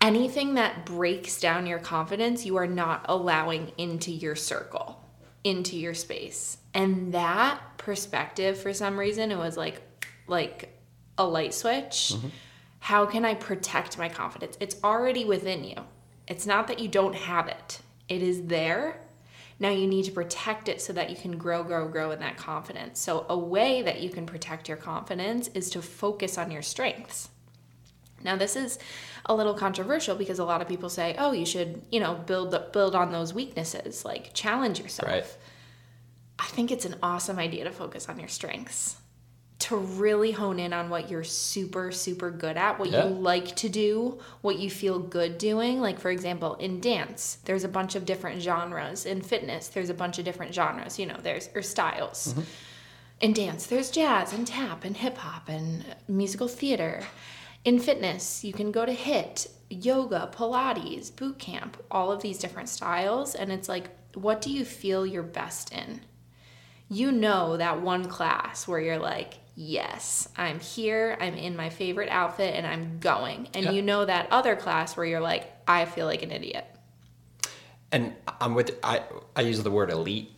anything 0.02 0.54
that 0.54 0.86
breaks 0.86 1.40
down 1.40 1.68
your 1.68 1.80
confidence, 1.80 2.46
you 2.46 2.56
are 2.56 2.68
not 2.68 3.06
allowing 3.10 3.72
into 3.78 4.12
your 4.12 4.36
circle, 4.36 5.04
into 5.44 5.76
your 5.76 5.94
space. 5.94 6.59
And 6.74 7.14
that 7.14 7.60
perspective, 7.78 8.60
for 8.60 8.74
some 8.74 9.00
reason, 9.00 9.32
it 9.32 9.38
was 9.38 9.58
like, 9.58 9.82
like 10.28 10.78
a 11.18 11.26
light 11.26 11.54
switch. 11.54 12.14
Mm-hmm. 12.16 12.28
How 12.80 13.06
can 13.06 13.26
I 13.26 13.34
protect 13.34 13.98
my 13.98 14.10
confidence? 14.10 14.58
It's 14.60 14.76
already 14.84 15.26
within 15.26 15.64
you. 15.64 15.76
It's 16.28 16.46
not 16.46 16.68
that 16.68 16.80
you 16.80 16.88
don't 16.88 17.16
have 17.16 17.48
it, 17.48 17.80
it 18.08 18.22
is 18.22 18.44
there. 18.44 19.02
Now 19.62 19.70
you 19.72 19.88
need 19.88 20.06
to 20.06 20.12
protect 20.12 20.70
it 20.70 20.82
so 20.82 20.94
that 20.94 21.10
you 21.10 21.18
can 21.18 21.38
grow, 21.38 21.64
grow, 21.64 21.88
grow 21.90 22.12
in 22.12 22.20
that 22.20 22.38
confidence. 22.38 23.00
So, 23.00 23.26
a 23.28 23.38
way 23.38 23.82
that 23.82 24.00
you 24.00 24.10
can 24.10 24.26
protect 24.26 24.70
your 24.70 24.78
confidence 24.78 25.50
is 25.50 25.70
to 25.72 25.82
focus 25.82 26.38
on 26.38 26.50
your 26.50 26.62
strengths. 26.62 27.30
Now, 28.24 28.38
this 28.38 28.56
is 28.56 28.80
a 29.26 29.36
little 29.36 29.54
controversial 29.54 30.16
because 30.16 30.40
a 30.40 30.46
lot 30.46 30.62
of 30.62 30.68
people 30.68 30.90
say, 30.90 31.16
"Oh, 31.18 31.34
you 31.34 31.46
should, 31.46 31.82
you 31.92 32.00
know, 32.00 32.16
build 32.16 32.58
build 32.72 32.96
on 32.96 33.12
those 33.12 33.34
weaknesses, 33.34 34.06
like 34.06 34.34
challenge 34.34 34.80
yourself." 34.80 35.12
Right. 35.12 35.38
I 36.40 36.46
think 36.46 36.72
it's 36.72 36.86
an 36.86 36.96
awesome 37.04 37.38
idea 37.38 37.66
to 37.66 37.72
focus 37.72 38.08
on 38.10 38.20
your 38.20 38.30
strengths 38.30 38.96
to 39.60 39.76
really 39.76 40.32
hone 40.32 40.58
in 40.58 40.72
on 40.72 40.90
what 40.90 41.12
you're 41.12 41.24
super 41.24 41.92
super 41.92 42.32
good 42.32 42.56
at 42.56 42.80
what 42.80 42.90
Yeah. 42.90 43.08
you 43.08 43.14
like 43.14 43.56
to 43.58 43.68
do 43.70 44.20
what 44.42 44.58
you 44.58 44.70
feel 44.70 45.00
good 45.00 45.38
doing. 45.38 45.82
Like 45.82 46.00
for 46.00 46.10
example 46.10 46.56
in 46.56 46.80
dance 46.80 47.40
there's 47.46 47.66
a 47.66 47.68
bunch 47.68 47.96
of 47.96 48.06
different 48.06 48.42
genres. 48.42 49.06
In 49.06 49.22
fitness 49.22 49.68
there's 49.68 49.90
a 49.90 49.94
bunch 49.94 50.18
of 50.18 50.26
different 50.26 50.54
genres. 50.54 50.98
You 50.98 51.08
know 51.08 51.18
there's 51.22 51.50
or 51.54 51.62
styles. 51.62 52.30
Mm-hmm. 52.30 52.42
In 53.20 53.34
dance 53.34 53.68
there's 53.68 53.92
jazz 53.92 54.32
and 54.32 54.48
tap 54.48 54.86
and 54.86 54.96
hip 54.96 55.18
hop 55.18 55.50
and 55.50 55.84
musical 56.08 56.48
theater. 56.48 57.04
In 57.66 57.80
fitness 57.80 58.46
you 58.46 58.54
can 58.54 58.72
go 58.72 58.86
to 58.86 58.96
HIIT 58.96 59.50
yoga 59.70 60.32
pilates 60.34 61.14
boot 61.14 61.38
camp 61.38 61.78
all 61.92 62.14
of 62.14 62.22
these 62.22 62.40
different 62.40 62.70
styles. 62.70 63.36
And 63.36 63.52
it's 63.52 63.68
like 63.68 63.90
what 64.16 64.40
do 64.42 64.50
you 64.52 64.64
feel 64.64 65.06
you're 65.06 65.22
best 65.22 65.74
in 65.74 66.00
you 66.90 67.12
know 67.12 67.58
that 67.58 67.82
one 67.82 68.06
class 68.06 68.68
where 68.68 68.80
you're 68.80 68.98
like, 69.00 69.36
yes, 69.56 70.28
I'm 70.38 70.60
here, 70.60 71.18
I'm 71.20 71.36
in 71.36 71.56
my 71.56 71.70
favorite 71.70 72.10
outfit, 72.10 72.56
and 72.56 72.66
I'm 72.66 73.00
going. 73.00 73.48
And 73.54 73.66
Yeah. 73.66 73.72
you 73.72 73.82
know 73.82 74.06
that 74.06 74.28
other 74.32 74.56
class 74.56 74.98
where 74.98 75.06
you're 75.06 75.20
like, 75.20 75.52
I 75.68 75.86
feel 75.86 76.06
like 76.08 76.24
an 76.24 76.32
idiot. 76.32 76.66
And 77.92 78.14
I'm 78.40 78.54
with 78.56 78.78
I 78.84 79.04
I 79.36 79.42
use 79.42 79.62
the 79.64 79.72
word 79.72 79.90
elite 79.90 80.32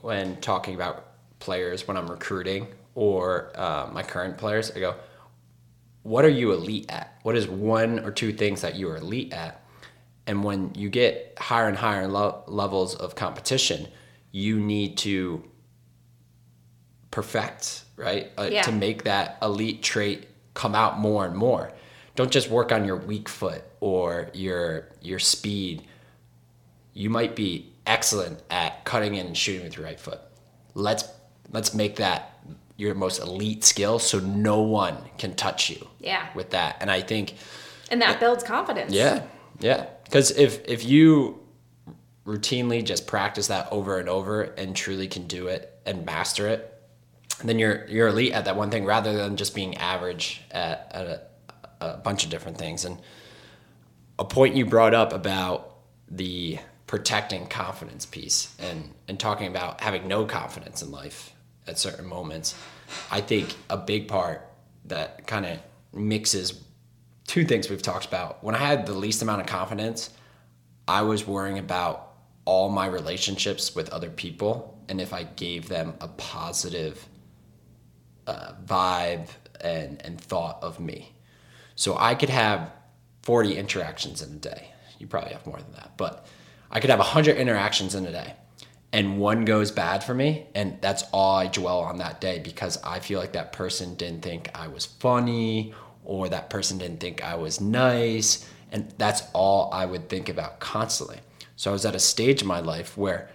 when 0.00 0.40
talking 0.40 0.74
about 0.74 1.04
players 1.38 1.86
when 1.86 1.96
I'm 1.96 2.10
recruiting 2.10 2.66
or 2.94 3.52
uh, 3.54 3.88
my 3.92 4.02
current 4.02 4.36
players. 4.38 4.72
I 4.74 4.80
go, 4.80 4.96
what 6.02 6.24
are 6.24 6.28
you 6.30 6.52
elite 6.52 6.86
at? 6.90 7.18
What 7.22 7.36
is 7.36 7.46
one 7.46 8.00
or 8.00 8.10
two 8.10 8.32
things 8.32 8.62
that 8.62 8.74
you 8.74 8.88
are 8.90 8.96
elite 8.96 9.32
at? 9.32 9.64
And 10.26 10.42
when 10.42 10.74
you 10.74 10.90
get 10.90 11.34
higher 11.38 11.68
and 11.68 11.76
higher 11.76 12.08
lo- 12.08 12.42
levels 12.48 12.94
of 12.96 13.14
competition, 13.14 13.86
you 14.32 14.58
need 14.58 14.96
to 14.98 15.44
perfect, 17.22 17.82
right? 17.96 18.30
Uh, 18.38 18.48
Yeah. 18.50 18.62
To 18.62 18.72
make 18.72 19.04
that 19.04 19.38
elite 19.42 19.82
trait 19.82 20.28
come 20.54 20.74
out 20.74 20.98
more 20.98 21.24
and 21.26 21.34
more. 21.36 21.72
Don't 22.16 22.30
just 22.30 22.48
work 22.50 22.72
on 22.72 22.84
your 22.84 22.96
weak 22.96 23.28
foot 23.28 23.62
or 23.80 24.30
your 24.34 24.88
your 25.00 25.18
speed. 25.18 25.82
You 26.94 27.10
might 27.10 27.34
be 27.36 27.72
excellent 27.86 28.42
at 28.50 28.84
cutting 28.84 29.14
in 29.14 29.26
and 29.26 29.36
shooting 29.36 29.64
with 29.64 29.76
your 29.76 29.86
right 29.86 29.98
foot. 30.00 30.20
Let's 30.74 31.04
let's 31.52 31.74
make 31.74 31.96
that 31.96 32.38
your 32.76 32.94
most 32.94 33.20
elite 33.20 33.64
skill 33.64 33.98
so 33.98 34.18
no 34.20 34.60
one 34.62 34.96
can 35.18 35.34
touch 35.34 35.70
you 35.70 35.88
Yeah. 36.00 36.26
with 36.34 36.50
that. 36.50 36.76
And 36.80 36.90
I 36.90 37.00
think 37.00 37.34
And 37.90 38.00
that 38.02 38.20
builds 38.20 38.44
confidence. 38.44 38.92
yeah, 38.92 39.22
yeah. 39.60 39.86
Because 40.04 40.30
if 40.32 40.64
if 40.68 40.84
you 40.84 41.40
routinely 42.26 42.84
just 42.84 43.06
practice 43.06 43.46
that 43.48 43.66
over 43.72 43.98
and 43.98 44.08
over 44.08 44.42
and 44.42 44.76
truly 44.76 45.08
can 45.08 45.26
do 45.26 45.46
it 45.48 45.72
and 45.86 46.04
master 46.04 46.46
it, 46.48 46.74
then 47.44 47.58
you're 47.58 47.86
you're 47.86 48.08
elite 48.08 48.32
at 48.32 48.46
that 48.46 48.56
one 48.56 48.70
thing 48.70 48.84
rather 48.84 49.12
than 49.12 49.36
just 49.36 49.54
being 49.54 49.76
average 49.76 50.42
at, 50.50 50.90
at 50.92 51.06
a, 51.06 51.86
a 51.86 51.96
bunch 51.98 52.24
of 52.24 52.30
different 52.30 52.58
things. 52.58 52.84
And 52.84 52.98
a 54.18 54.24
point 54.24 54.56
you 54.56 54.66
brought 54.66 54.94
up 54.94 55.12
about 55.12 55.76
the 56.10 56.58
protecting 56.86 57.46
confidence 57.46 58.06
piece 58.06 58.56
and 58.58 58.92
and 59.06 59.20
talking 59.20 59.46
about 59.46 59.80
having 59.80 60.08
no 60.08 60.24
confidence 60.24 60.82
in 60.82 60.90
life 60.90 61.32
at 61.66 61.78
certain 61.78 62.06
moments, 62.06 62.54
I 63.10 63.20
think 63.20 63.54
a 63.68 63.76
big 63.76 64.08
part 64.08 64.44
that 64.86 65.26
kind 65.26 65.44
of 65.44 65.58
mixes 65.92 66.64
two 67.26 67.44
things 67.44 67.68
we've 67.68 67.82
talked 67.82 68.06
about. 68.06 68.42
When 68.42 68.54
I 68.54 68.58
had 68.58 68.86
the 68.86 68.94
least 68.94 69.20
amount 69.20 69.42
of 69.42 69.46
confidence, 69.46 70.10
I 70.88 71.02
was 71.02 71.26
worrying 71.26 71.58
about 71.58 72.14
all 72.46 72.70
my 72.70 72.86
relationships 72.86 73.74
with 73.74 73.90
other 73.90 74.08
people 74.08 74.82
and 74.88 75.00
if 75.00 75.12
I 75.12 75.24
gave 75.24 75.68
them 75.68 75.94
a 76.00 76.08
positive 76.08 77.06
uh, 78.28 78.52
vibe 78.64 79.28
and, 79.60 80.00
and 80.04 80.20
thought 80.20 80.58
of 80.62 80.78
me. 80.78 81.12
So 81.74 81.96
I 81.98 82.14
could 82.14 82.28
have 82.28 82.70
40 83.22 83.56
interactions 83.56 84.22
in 84.22 84.34
a 84.34 84.38
day. 84.38 84.72
You 84.98 85.06
probably 85.06 85.32
have 85.32 85.46
more 85.46 85.58
than 85.58 85.72
that, 85.72 85.92
but 85.96 86.26
I 86.70 86.80
could 86.80 86.90
have 86.90 86.98
100 86.98 87.36
interactions 87.36 87.94
in 87.94 88.06
a 88.06 88.12
day. 88.12 88.34
And 88.92 89.18
one 89.18 89.44
goes 89.44 89.70
bad 89.70 90.02
for 90.02 90.14
me, 90.14 90.46
and 90.54 90.78
that's 90.80 91.04
all 91.12 91.36
I 91.36 91.46
dwell 91.46 91.80
on 91.80 91.98
that 91.98 92.22
day 92.22 92.38
because 92.38 92.82
I 92.82 93.00
feel 93.00 93.20
like 93.20 93.32
that 93.32 93.52
person 93.52 93.94
didn't 93.96 94.22
think 94.22 94.50
I 94.54 94.68
was 94.68 94.86
funny 94.86 95.74
or 96.04 96.28
that 96.30 96.48
person 96.48 96.78
didn't 96.78 97.00
think 97.00 97.22
I 97.22 97.34
was 97.34 97.60
nice. 97.60 98.48
And 98.72 98.92
that's 98.96 99.22
all 99.34 99.70
I 99.72 99.84
would 99.84 100.08
think 100.08 100.30
about 100.30 100.58
constantly. 100.58 101.18
So 101.56 101.70
I 101.70 101.72
was 101.72 101.84
at 101.84 101.94
a 101.94 101.98
stage 101.98 102.40
in 102.40 102.48
my 102.48 102.60
life 102.60 102.96
where 102.96 103.30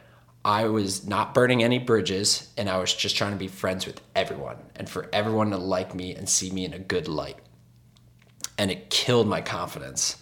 I 0.46 0.66
was 0.66 1.08
not 1.08 1.34
burning 1.34 1.64
any 1.64 1.80
bridges 1.80 2.50
and 2.58 2.70
I 2.70 2.78
was 2.78 2.94
just 2.94 3.16
trying 3.16 3.32
to 3.32 3.38
be 3.38 3.48
friends 3.48 3.86
with 3.86 4.02
everyone 4.16 4.58
and 4.76 4.90
for 4.90 5.10
everyone 5.14 5.52
to 5.52 5.58
like 5.58 5.96
me 5.96 6.16
and 6.16 6.28
see 6.28 6.52
me 6.52 6.66
in 6.66 6.74
a 6.74 6.80
good 6.80 7.08
light. 7.08 7.38
And 8.58 8.70
it 8.70 8.90
killed 8.90 9.28
my 9.28 9.42
confidence 9.42 10.18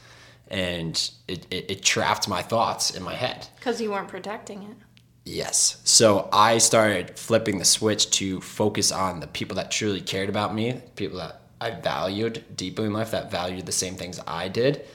and 0.47 1.11
it, 1.27 1.47
it, 1.49 1.71
it 1.71 1.83
trapped 1.83 2.27
my 2.27 2.43
thoughts 2.43 2.91
in 2.91 3.01
my 3.01 3.15
head. 3.15 3.47
Because 3.55 3.81
you 3.81 3.91
weren't 3.91 4.09
protecting 4.09 4.63
it. 4.63 4.77
Yes. 5.25 5.81
So 5.85 6.29
I 6.31 6.57
started 6.57 7.17
flipping 7.17 7.57
the 7.57 7.65
switch 7.65 8.09
to 8.11 8.41
focus 8.41 8.91
on 8.91 9.19
the 9.19 9.27
people 9.27 9.55
that 9.55 9.71
truly 9.71 10.01
cared 10.01 10.29
about 10.29 10.53
me, 10.53 10.81
people 10.95 11.17
that 11.17 11.41
I 11.59 11.71
valued 11.71 12.43
deeply 12.55 12.85
in 12.85 12.93
life, 12.93 13.11
that 13.11 13.31
valued 13.31 13.65
the 13.65 13.71
same 13.71 13.95
things 13.95 14.19
I 14.27 14.49
did, 14.49 14.85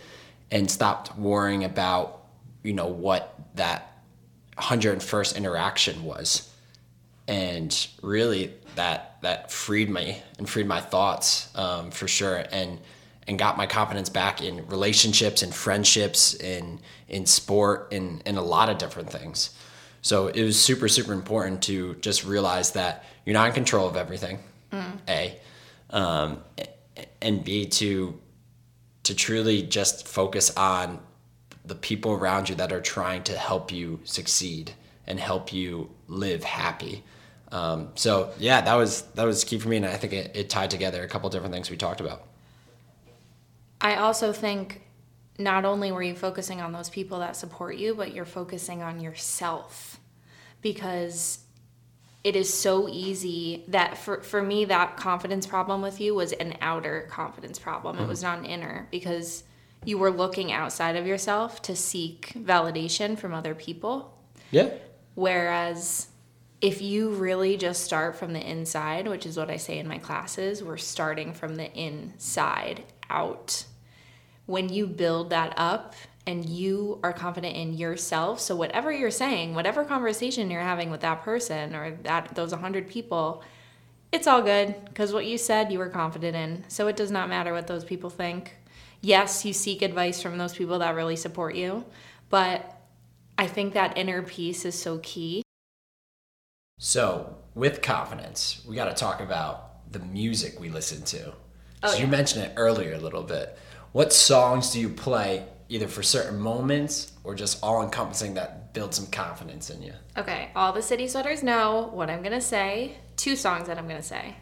and 0.51 0.71
stopped 0.71 1.17
worrying 1.17 1.65
about, 1.65 2.25
you 2.63 2.73
know, 2.73 2.89
what 2.89 3.35
that 3.55 3.96
101st 4.59 5.37
interaction 5.37 6.05
was. 6.05 6.53
And 7.29 7.87
really 8.03 8.53
that 8.77 9.19
that 9.23 9.51
freed 9.51 9.91
me 9.91 10.23
and 10.39 10.49
freed 10.49 10.67
my 10.67 10.81
thoughts 10.81 11.51
um, 11.57 11.91
for 11.91 12.07
sure 12.07 12.45
and 12.53 12.79
and 13.27 13.39
got 13.39 13.57
my 13.57 13.67
confidence 13.67 14.09
back 14.09 14.41
in 14.41 14.67
relationships 14.69 15.43
and 15.43 15.53
friendships 15.53 16.35
in 16.35 16.79
in 17.09 17.27
sport 17.27 17.89
in 17.91 18.23
in 18.25 18.37
a 18.37 18.43
lot 18.43 18.69
of 18.69 18.79
different 18.79 19.11
things. 19.11 19.51
So 20.03 20.29
it 20.29 20.45
was 20.45 20.61
super, 20.61 20.87
super 20.87 21.13
important 21.13 21.63
to 21.63 21.97
just 21.97 22.25
realize 22.25 22.73
that 22.73 23.05
you're 23.25 23.35
not 23.35 23.49
in 23.49 23.55
control 23.55 23.89
of 23.89 23.97
everything. 23.97 24.39
A, 25.09 25.41
um, 25.91 26.39
and 27.21 27.43
B 27.43 27.67
to 27.67 28.21
to 29.03 29.15
truly 29.15 29.63
just 29.63 30.07
focus 30.07 30.51
on 30.57 31.01
the 31.67 31.75
people 31.75 32.13
around 32.13 32.49
you 32.49 32.55
that 32.57 32.73
are 32.73 32.81
trying 32.81 33.23
to 33.25 33.37
help 33.37 33.73
you 33.73 34.01
succeed 34.05 34.73
and 35.07 35.19
help 35.19 35.53
you 35.53 35.91
live 36.09 36.45
happy. 36.45 37.03
Um, 37.53 37.91
so 37.95 38.33
yeah, 38.39 38.61
that 38.61 38.75
was 38.75 39.03
that 39.15 39.25
was 39.25 39.45
key 39.45 39.59
for 39.59 39.69
me, 39.69 39.77
and 39.77 39.87
I 39.87 39.97
think 39.97 40.13
it, 40.13 40.35
it 40.35 40.51
tied 40.51 40.71
together 40.71 41.03
a 41.03 41.09
couple 41.09 41.31
different 41.31 41.55
things 41.55 41.71
we 41.71 41.77
talked 41.77 42.01
about. 42.01 42.23
I 43.81 43.97
also 43.97 44.33
think 44.33 44.83
not 45.39 45.65
only 45.65 45.93
were 45.93 46.03
you 46.03 46.15
focusing 46.15 46.61
on 46.61 46.73
those 46.73 46.89
people 46.89 47.19
that 47.21 47.37
support 47.37 47.77
you, 47.77 47.95
but 47.95 48.15
you're 48.15 48.25
focusing 48.25 48.83
on 48.83 49.01
yourself 49.01 50.01
because 50.63 51.41
it 52.25 52.35
is 52.35 52.53
so 52.53 52.89
easy 52.89 53.63
that 53.69 53.97
for, 53.99 54.21
for 54.23 54.43
me 54.43 54.65
that 54.65 54.97
confidence 54.97 55.47
problem 55.47 55.81
with 55.81 56.01
you 56.01 56.13
was 56.13 56.33
an 56.33 56.57
outer 56.61 57.07
confidence 57.09 57.57
problem 57.57 58.01
it 58.01 58.09
was 58.09 58.21
not 58.21 58.41
an 58.41 58.45
inner 58.45 58.89
because 58.91 59.45
you 59.87 59.97
were 59.97 60.11
looking 60.11 60.53
outside 60.53 60.97
of 60.97 61.07
yourself 61.07 61.63
to 61.63 61.75
seek 61.75 62.33
validation 62.37 63.19
from 63.19 63.33
other 63.33 63.55
people 63.55 64.19
Yeah, 64.51 64.71
Whereas 65.17 66.09
if 66.61 66.83
you 66.83 67.11
really 67.11 67.57
just 67.57 67.83
start 67.83 68.17
from 68.17 68.35
the 68.35 68.51
inside, 68.51 69.09
which 69.09 69.27
is 69.27 69.37
what 69.37 69.51
I 69.51 69.57
say 69.57 69.79
in 69.79 69.89
my 69.89 69.99
classes, 69.99 70.63
we're 70.63 70.77
starting 70.77 71.33
from 71.33 71.57
the 71.57 71.73
inside 71.73 72.85
out. 73.09 73.65
When 74.45 74.69
you 74.69 74.87
build 74.87 75.31
that 75.31 75.55
up 75.57 75.95
and 76.27 76.47
you 76.47 77.01
are 77.03 77.15
confident 77.15 77.57
in 77.57 77.73
yourself, 77.75 78.41
so 78.41 78.55
whatever 78.55 78.93
you're 78.93 79.11
saying, 79.11 79.55
whatever 79.55 79.85
conversation 79.85 80.51
you're 80.51 80.61
having 80.61 80.91
with 80.91 81.01
that 81.01 81.23
person 81.23 81.75
or 81.75 81.97
that 82.03 82.35
those 82.35 82.53
100 82.53 82.89
people, 82.89 83.43
it's 84.13 84.27
all 84.27 84.43
good 84.43 84.75
because 84.85 85.15
what 85.15 85.25
you 85.25 85.39
said 85.39 85.73
you 85.73 85.79
were 85.79 85.89
confident 85.89 86.37
in. 86.37 86.65
So 86.69 86.89
it 86.89 86.97
does 86.97 87.11
not 87.11 87.31
matter 87.31 87.55
what 87.55 87.67
those 87.67 87.85
people 87.85 88.11
think. 88.11 88.55
Yes, 89.01 89.45
you 89.45 89.53
seek 89.53 89.83
advice 89.83 90.21
from 90.21 90.39
those 90.39 90.55
people 90.55 90.79
that 90.81 90.95
really 90.95 91.17
support 91.17 91.55
you, 91.55 91.85
but 92.31 92.81
I 93.39 93.47
think 93.47 93.75
that 93.75 93.97
inner 93.97 94.23
peace 94.23 94.65
is 94.65 94.81
so 94.81 94.99
key. 94.99 95.43
So, 96.79 97.37
with 97.55 97.83
confidence, 97.83 98.63
we 98.69 98.77
got 98.77 98.87
to 98.87 98.95
talk 98.95 99.21
about 99.21 99.93
the 99.93 100.01
music 100.01 100.61
we 100.61 100.69
listen 100.69 101.03
to. 101.05 101.33
Oh, 101.83 101.93
so 101.93 101.99
you 101.99 102.07
mentioned 102.07 102.45
it 102.45 102.53
earlier 102.57 102.95
a 102.95 102.99
little 102.99 103.23
bit. 103.23 103.59
What 103.93 104.13
songs 104.13 104.73
do 104.73 104.81
you 104.81 104.89
play 104.89 105.47
either 105.69 105.89
for 105.89 106.03
certain 106.03 106.39
moments 106.39 107.13
or 107.25 107.35
just 107.35 107.63
all 107.63 107.83
encompassing 107.83 108.35
that 108.35 108.73
build 108.73 108.95
some 108.95 109.07
confidence 109.07 109.71
in 109.71 109.83
you. 109.83 109.93
Okay, 110.17 110.51
all 110.55 110.73
the 110.73 110.83
city 110.83 111.09
sweaters 111.09 111.43
know 111.43 111.91
what 111.93 112.11
I'm 112.11 112.23
gonna 112.23 112.41
say. 112.41 112.97
Two 113.17 113.37
songs 113.37 113.67
that 113.69 113.79
I'm 113.79 113.89
gonna 113.89 114.03
say. 114.03 114.37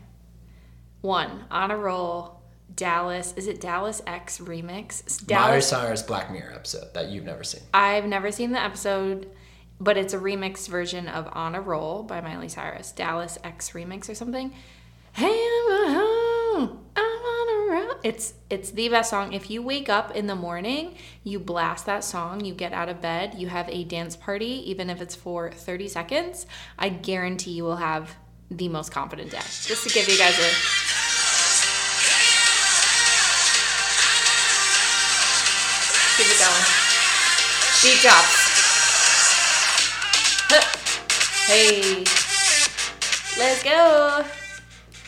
One, 1.00 1.44
on 1.50 1.70
a 1.70 1.76
roll, 1.76 2.42
Dallas. 2.74 3.34
Is 3.36 3.46
it 3.46 3.60
Dallas 3.60 4.02
X 4.06 4.38
remix? 4.38 5.02
Miley 5.22 5.26
Dallas. 5.26 5.68
Cyrus 5.68 6.02
Black 6.02 6.30
Mirror 6.30 6.52
episode 6.54 6.92
that 6.94 7.08
you've 7.08 7.24
never 7.24 7.44
seen. 7.44 7.62
I've 7.72 8.06
never 8.06 8.30
seen 8.32 8.52
the 8.52 8.62
episode, 8.62 9.30
but 9.80 9.96
it's 9.96 10.14
a 10.14 10.18
remix 10.18 10.68
version 10.68 11.08
of 11.08 11.28
On 11.32 11.54
a 11.54 11.60
Roll 11.60 12.02
by 12.02 12.20
Miley 12.20 12.48
Cyrus. 12.48 12.92
Dallas 12.92 13.38
X 13.44 13.70
remix 13.70 14.08
or 14.08 14.14
something. 14.14 14.52
Hey, 15.12 15.48
I'm 15.70 15.92
home. 15.94 16.84
I'm 16.96 17.04
on 17.04 17.48
a 17.48 17.72
roll. 17.72 17.94
It's 18.02 18.34
it's 18.50 18.70
the 18.72 18.88
best 18.88 19.10
song. 19.10 19.32
If 19.32 19.50
you 19.50 19.62
wake 19.62 19.88
up 19.88 20.10
in 20.16 20.26
the 20.26 20.34
morning, 20.34 20.96
you 21.22 21.38
blast 21.38 21.86
that 21.86 22.02
song, 22.02 22.44
you 22.44 22.52
get 22.54 22.72
out 22.72 22.88
of 22.88 23.00
bed, 23.00 23.34
you 23.36 23.48
have 23.48 23.68
a 23.68 23.84
dance 23.84 24.16
party, 24.16 24.68
even 24.70 24.90
if 24.90 25.00
it's 25.00 25.14
for 25.14 25.52
30 25.52 25.88
seconds, 25.88 26.46
I 26.78 26.88
guarantee 26.88 27.52
you 27.52 27.64
will 27.64 27.76
have 27.76 28.16
the 28.50 28.68
most 28.68 28.90
confident 28.92 29.30
day. 29.30 29.38
Just 29.38 29.86
to 29.88 29.94
give 29.94 30.08
you 30.08 30.18
guys 30.18 30.38
a 30.38 30.83
it 36.34 36.40
going. 36.40 36.64
Beat 37.82 38.00
drops. 38.02 38.40
Hey, 41.46 42.04
let's 43.38 43.62
go. 43.62 44.24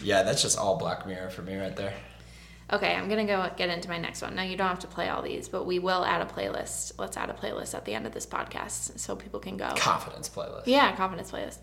Yeah, 0.02 0.23
that's 0.23 0.42
just 0.42 0.59
all 0.59 0.76
Black 0.76 1.06
Mirror 1.06 1.30
for 1.30 1.42
me 1.42 1.56
right 1.56 1.75
there. 1.75 1.95
Okay, 2.73 2.95
I'm 2.95 3.09
gonna 3.09 3.25
go 3.25 3.49
get 3.56 3.71
into 3.71 3.88
my 3.88 3.97
next 3.97 4.23
one. 4.23 4.35
Now 4.35 4.42
you 4.42 4.56
don't 4.56 4.68
have 4.68 4.80
to 4.80 4.87
play 4.87 5.09
all 5.09 5.23
these, 5.23 5.49
but 5.49 5.64
we 5.64 5.78
will 5.78 6.04
add 6.04 6.21
a 6.21 6.26
playlist. 6.26 6.92
Let's 6.99 7.16
add 7.16 7.30
a 7.30 7.33
playlist 7.33 7.75
at 7.75 7.85
the 7.85 7.95
end 7.95 8.06
of 8.06 8.12
this 8.12 8.26
podcast 8.26 8.99
so 8.99 9.16
people 9.16 9.40
can 9.40 9.56
go. 9.56 9.73
Confidence 9.76 10.28
playlist. 10.28 10.64
Yeah, 10.66 10.95
confidence 10.97 11.30
playlist. 11.30 11.59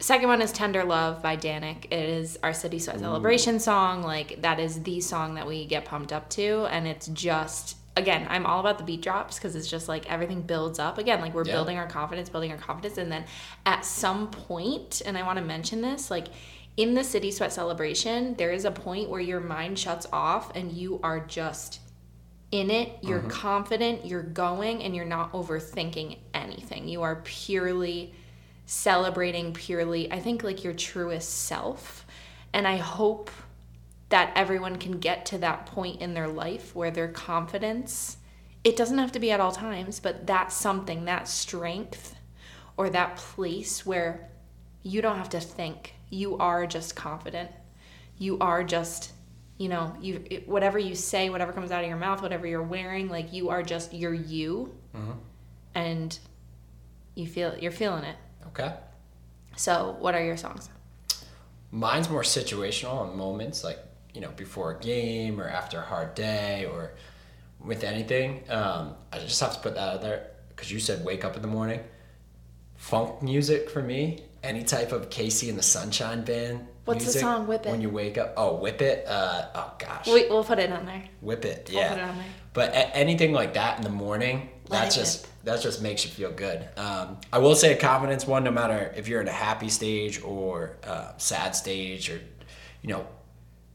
Second 0.00 0.28
one 0.28 0.42
is 0.42 0.52
Tender 0.52 0.84
Love 0.84 1.22
by 1.22 1.36
Danik. 1.36 1.86
It 1.86 1.92
is 1.92 2.38
our 2.42 2.52
City 2.52 2.78
celebration 2.78 3.58
song. 3.58 4.02
Like 4.02 4.42
that 4.42 4.60
is 4.60 4.82
the 4.82 5.00
song 5.00 5.34
that 5.36 5.46
we 5.46 5.64
get 5.66 5.84
pumped 5.84 6.12
up 6.12 6.28
to, 6.30 6.66
and 6.66 6.86
it's 6.86 7.06
just 7.08 7.76
again, 7.98 8.26
I'm 8.30 8.46
all 8.46 8.60
about 8.60 8.78
the 8.78 8.84
beat 8.84 9.02
drops 9.02 9.36
because 9.36 9.56
it's 9.56 9.68
just 9.68 9.88
like 9.88 10.10
everything 10.10 10.42
builds 10.42 10.78
up. 10.78 10.98
Again, 10.98 11.20
like 11.20 11.34
we're 11.34 11.44
Yeah. 11.44 11.54
building 11.54 11.78
our 11.78 11.86
confidence, 11.86 12.28
building 12.28 12.52
our 12.52 12.58
confidence, 12.58 12.96
and 12.96 13.10
then 13.10 13.24
at 13.66 13.84
some 13.84 14.30
point, 14.30 15.02
and 15.04 15.18
I 15.18 15.22
want 15.22 15.38
to 15.38 15.44
mention 15.44 15.82
this, 15.82 16.10
like 16.10 16.28
in 16.76 16.94
the 16.94 17.02
City 17.02 17.30
Sweat 17.30 17.52
celebration, 17.52 18.36
there 18.36 18.52
is 18.52 18.64
a 18.64 18.70
point 18.70 19.10
where 19.10 19.20
your 19.20 19.40
mind 19.40 19.78
shuts 19.78 20.06
off 20.12 20.54
and 20.54 20.72
you 20.72 21.00
are 21.02 21.20
just 21.20 21.80
in 22.52 22.70
it. 22.70 22.98
You're 23.02 23.18
mm-hmm. 23.18 23.28
confident, 23.28 24.06
you're 24.06 24.22
going, 24.22 24.82
and 24.84 24.94
you're 24.94 25.04
not 25.04 25.32
overthinking 25.32 26.18
anything. 26.34 26.88
You 26.88 27.02
are 27.02 27.16
purely 27.24 28.14
celebrating, 28.66 29.52
purely, 29.52 30.10
I 30.12 30.20
think, 30.20 30.44
like 30.44 30.62
your 30.62 30.72
truest 30.72 31.46
self. 31.46 32.06
And 32.52 32.66
I 32.66 32.76
hope 32.76 33.30
that 34.08 34.32
everyone 34.34 34.76
can 34.76 34.98
get 34.98 35.26
to 35.26 35.38
that 35.38 35.66
point 35.66 36.00
in 36.00 36.14
their 36.14 36.28
life 36.28 36.74
where 36.74 36.90
their 36.90 37.08
confidence, 37.08 38.16
it 38.64 38.76
doesn't 38.76 38.98
have 38.98 39.12
to 39.12 39.20
be 39.20 39.30
at 39.30 39.40
all 39.40 39.52
times, 39.52 40.00
but 40.00 40.26
that 40.26 40.52
something, 40.52 41.04
that 41.04 41.28
strength 41.28 42.14
or 42.76 42.88
that 42.90 43.16
place 43.16 43.84
where 43.84 44.30
you 44.82 45.02
don't 45.02 45.18
have 45.18 45.28
to 45.30 45.40
think. 45.40 45.94
You 46.10 46.38
are 46.38 46.66
just 46.66 46.96
confident. 46.96 47.50
You 48.16 48.38
are 48.38 48.64
just, 48.64 49.12
you 49.58 49.68
know, 49.68 49.94
you 50.00 50.24
it- 50.30 50.48
whatever 50.48 50.78
you 50.78 50.94
say, 50.94 51.28
whatever 51.28 51.52
comes 51.52 51.70
out 51.70 51.82
of 51.82 51.88
your 51.88 51.98
mouth, 51.98 52.22
whatever 52.22 52.46
you're 52.46 52.62
wearing, 52.62 53.08
like 53.08 53.32
you 53.32 53.50
are 53.50 53.62
just 53.62 53.92
you're 53.92 54.14
you, 54.14 54.74
mm-hmm. 54.96 55.12
and 55.74 56.18
you 57.14 57.26
feel 57.26 57.56
you're 57.58 57.72
feeling 57.72 58.04
it. 58.04 58.16
Okay. 58.48 58.72
So, 59.56 59.96
what 59.98 60.14
are 60.14 60.24
your 60.24 60.36
songs? 60.36 60.70
Mine's 61.70 62.08
more 62.08 62.22
situational 62.22 63.10
in 63.10 63.18
moments 63.18 63.62
like, 63.62 63.78
you 64.18 64.24
know, 64.24 64.32
before 64.36 64.72
a 64.72 64.80
game 64.80 65.40
or 65.40 65.48
after 65.48 65.78
a 65.78 65.82
hard 65.82 66.12
day 66.16 66.66
or 66.72 66.90
with 67.60 67.84
anything. 67.84 68.42
Um, 68.50 68.94
I 69.12 69.20
just 69.20 69.38
have 69.40 69.52
to 69.54 69.60
put 69.60 69.76
that 69.76 69.94
out 69.94 70.02
there 70.02 70.26
because 70.48 70.72
you 70.72 70.80
said 70.80 71.04
wake 71.04 71.24
up 71.24 71.36
in 71.36 71.42
the 71.42 71.46
morning. 71.46 71.78
Funk 72.74 73.22
music 73.22 73.70
for 73.70 73.80
me, 73.80 74.24
any 74.42 74.64
type 74.64 74.90
of 74.90 75.08
KC 75.08 75.48
and 75.50 75.56
the 75.56 75.62
Sunshine 75.62 76.24
Band. 76.24 76.66
What's 76.84 77.04
the 77.04 77.20
song? 77.20 77.46
Whip 77.46 77.64
It. 77.64 77.70
When 77.70 77.80
you 77.80 77.90
wake 77.90 78.18
up. 78.18 78.34
Oh, 78.36 78.56
Whip 78.56 78.82
It. 78.82 79.06
Uh, 79.06 79.46
oh, 79.54 79.72
gosh. 79.78 80.08
We, 80.08 80.28
we'll 80.28 80.42
put 80.42 80.58
it 80.58 80.72
on 80.72 80.84
there. 80.84 81.04
Whip 81.20 81.44
It. 81.44 81.68
We'll 81.70 81.78
Yeah. 81.78 81.88
put 81.90 81.98
it 81.98 82.04
on 82.04 82.16
there. 82.16 82.26
But 82.54 82.70
a- 82.70 82.96
anything 82.96 83.32
like 83.32 83.54
that 83.54 83.76
in 83.78 83.84
the 83.84 83.90
morning, 83.90 84.48
Let 84.68 84.82
that's 84.82 84.96
just 84.96 85.26
rip. 85.26 85.44
that 85.44 85.62
just 85.62 85.80
makes 85.80 86.04
you 86.04 86.10
feel 86.10 86.32
good. 86.32 86.66
Um, 86.76 87.18
I 87.32 87.38
will 87.38 87.54
say 87.54 87.72
a 87.72 87.76
confidence 87.76 88.26
one, 88.26 88.42
no 88.42 88.50
matter 88.50 88.92
if 88.96 89.06
you're 89.06 89.20
in 89.20 89.28
a 89.28 89.32
happy 89.32 89.68
stage 89.68 90.20
or 90.24 90.76
uh, 90.82 91.12
sad 91.18 91.54
stage 91.54 92.10
or 92.10 92.20
you 92.82 92.88
know 92.88 93.06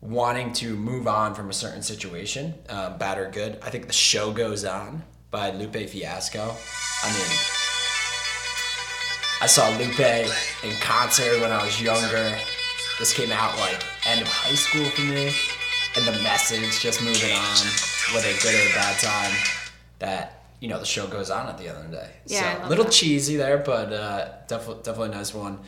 wanting 0.04 0.52
to 0.52 0.76
move 0.76 1.08
on 1.08 1.34
from 1.34 1.50
a 1.50 1.54
certain 1.54 1.82
situation, 1.82 2.54
um, 2.70 2.98
bad 2.98 3.18
or 3.18 3.30
good. 3.30 3.58
I 3.62 3.70
think 3.70 3.88
the 3.88 3.94
show 3.94 4.32
goes 4.32 4.66
on 4.66 5.04
by 5.32 5.52
Lupe 5.52 5.90
Fiasco. 5.90 6.42
I 7.04 7.12
mean, 7.12 7.38
I 9.42 9.48
saw 9.48 9.70
Lupe 9.78 10.00
in 10.64 10.76
concert 10.82 11.40
when 11.40 11.52
I 11.52 11.64
was 11.64 11.82
younger. 11.82 12.38
This 13.00 13.14
came 13.14 13.32
out 13.32 13.58
like 13.60 13.82
end 14.06 14.22
of 14.22 14.28
high 14.28 14.56
school 14.56 14.86
for 14.86 15.02
me, 15.02 15.34
and 15.96 16.06
the 16.06 16.22
message 16.22 16.82
just 16.82 17.02
moving 17.02 17.32
on, 17.32 17.58
whether 18.14 18.28
good 18.42 18.54
or 18.54 18.70
a 18.70 18.74
bad 18.74 19.00
time, 19.00 19.32
that 20.00 20.44
you 20.60 20.68
know 20.68 20.80
the 20.80 20.86
show 20.86 21.08
goes 21.08 21.30
on 21.30 21.48
at 21.48 21.58
the 21.58 21.70
end 21.70 21.78
of 21.78 21.92
the 21.92 21.98
day. 21.98 22.10
Yeah, 22.28 22.62
so 22.62 22.68
a 22.68 22.70
little 22.70 22.86
that. 22.86 22.94
cheesy 22.94 23.38
there, 23.38 23.58
but 23.58 23.92
uh, 23.92 24.30
definitely 24.48 24.84
definitely 24.84 25.10
a 25.10 25.18
nice 25.18 25.34
one. 25.34 25.60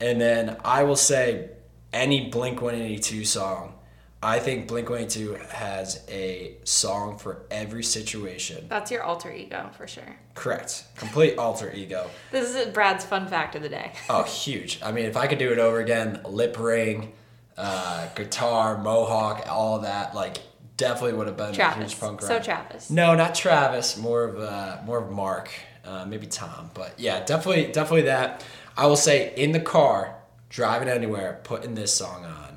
And 0.00 0.20
then 0.20 0.56
I 0.64 0.84
will 0.84 0.96
say 0.96 1.50
any 1.92 2.30
Blink 2.30 2.62
One 2.62 2.76
Eighty 2.76 2.98
Two 2.98 3.24
song. 3.24 3.74
I 4.22 4.38
think 4.38 4.68
Blink 4.68 4.90
One 4.90 5.00
Eighty 5.00 5.24
Two 5.24 5.34
has 5.50 6.04
a 6.10 6.56
song 6.64 7.16
for 7.16 7.46
every 7.50 7.82
situation. 7.82 8.66
That's 8.68 8.90
your 8.90 9.02
alter 9.02 9.32
ego 9.32 9.70
for 9.76 9.86
sure. 9.86 10.16
Correct. 10.34 10.84
Complete 10.96 11.38
alter 11.38 11.72
ego. 11.74 12.10
This 12.30 12.54
is 12.54 12.66
Brad's 12.68 13.04
fun 13.04 13.28
fact 13.28 13.54
of 13.54 13.62
the 13.62 13.70
day. 13.70 13.92
Oh, 14.10 14.24
huge. 14.24 14.78
I 14.82 14.92
mean, 14.92 15.06
if 15.06 15.16
I 15.16 15.26
could 15.26 15.38
do 15.38 15.50
it 15.52 15.58
over 15.58 15.80
again, 15.80 16.20
lip 16.26 16.58
ring, 16.58 17.12
uh, 17.56 18.08
guitar, 18.14 18.76
mohawk, 18.76 19.46
all 19.48 19.80
that, 19.80 20.14
like 20.14 20.36
definitely 20.76 21.14
would 21.14 21.26
have 21.26 21.38
been 21.38 21.58
a 21.58 21.74
huge 21.74 21.98
punk 21.98 22.20
rock. 22.20 22.28
So 22.28 22.40
Travis. 22.40 22.90
No, 22.90 23.14
not 23.14 23.34
Travis. 23.34 23.96
More 23.96 24.24
of 24.24 24.38
uh, 24.38 24.78
more 24.84 24.98
of 24.98 25.10
Mark. 25.10 25.50
Uh, 25.82 26.04
maybe 26.04 26.26
Tom. 26.26 26.70
But 26.74 26.92
yeah, 26.98 27.24
definitely, 27.24 27.72
definitely 27.72 28.02
that. 28.02 28.44
I 28.76 28.86
will 28.86 28.96
say 28.96 29.32
in 29.34 29.52
the 29.52 29.60
car, 29.60 30.14
driving 30.50 30.88
anywhere, 30.88 31.40
putting 31.42 31.74
this 31.74 31.94
song 31.94 32.26
on. 32.26 32.49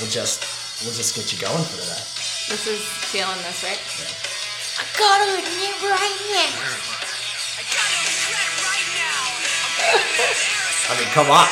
We'll 0.00 0.10
just 0.10 0.44
we'll 0.84 0.94
just 0.94 1.14
get 1.14 1.32
you 1.32 1.38
going 1.38 1.62
for 1.64 1.76
the 1.76 1.86
day. 1.86 2.02
This 2.48 2.66
is 2.66 2.80
feeling 2.80 3.36
this, 3.44 3.62
right? 3.62 3.80
I 4.78 4.84
gotta 4.98 5.38
admit 5.38 5.76
right 5.82 6.18
now. 6.32 6.50
I 7.56 7.62
gotta 7.70 7.98
admit 8.08 8.50
right 8.66 8.88
now. 8.98 9.20
I 10.88 10.98
mean, 10.98 11.08
come 11.12 11.30
on. 11.30 11.48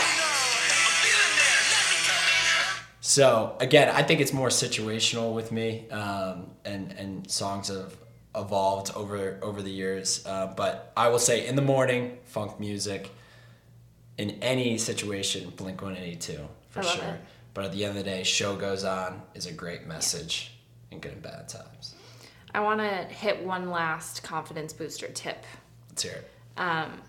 So 3.01 3.57
again, 3.61 3.89
I 3.89 4.03
think 4.03 4.21
it's 4.21 4.33
more 4.33 4.49
situational 4.49 5.35
with 5.35 5.53
me, 5.53 5.89
um, 5.91 6.51
and 6.65 6.93
and 6.93 7.31
songs 7.31 7.69
have 7.69 7.97
evolved 8.35 8.93
over 8.95 9.39
over 9.43 9.63
the 9.63 9.71
years. 9.71 10.25
Uh, 10.27 10.47
but 10.57 10.93
I 10.97 11.09
will 11.09 11.19
say, 11.19 11.47
in 11.47 11.57
the 11.57 11.63
morning, 11.63 12.19
funk 12.25 12.59
music. 12.61 13.11
In 14.19 14.33
any 14.43 14.77
situation, 14.77 15.49
Blink 15.57 15.81
One 15.81 15.97
Eighty 15.97 16.17
Two 16.17 16.47
for 16.69 16.81
I 16.81 16.83
love 16.83 16.95
sure. 16.95 17.05
it. 17.05 17.21
But 17.55 17.65
at 17.65 17.73
the 17.73 17.85
end 17.85 17.97
of 17.97 18.05
the 18.05 18.11
day, 18.11 18.23
show 18.23 18.57
goes 18.57 18.85
on 18.85 19.23
is 19.35 19.47
a 19.47 19.53
great 19.53 19.87
message 19.87 20.53
in 20.91 21.01
good 21.01 21.13
and 21.13 21.23
bad 21.23 21.49
times. 21.49 21.95
I 22.55 22.61
want 22.61 22.81
to 22.81 23.15
hit 23.15 23.45
one 23.45 23.71
last 23.71 24.23
confidence 24.23 24.73
booster 24.73 25.09
tip. 25.09 25.45
Let's 25.89 26.03
hear 26.03 26.13
it. 26.13 26.31
Um, 26.57 27.01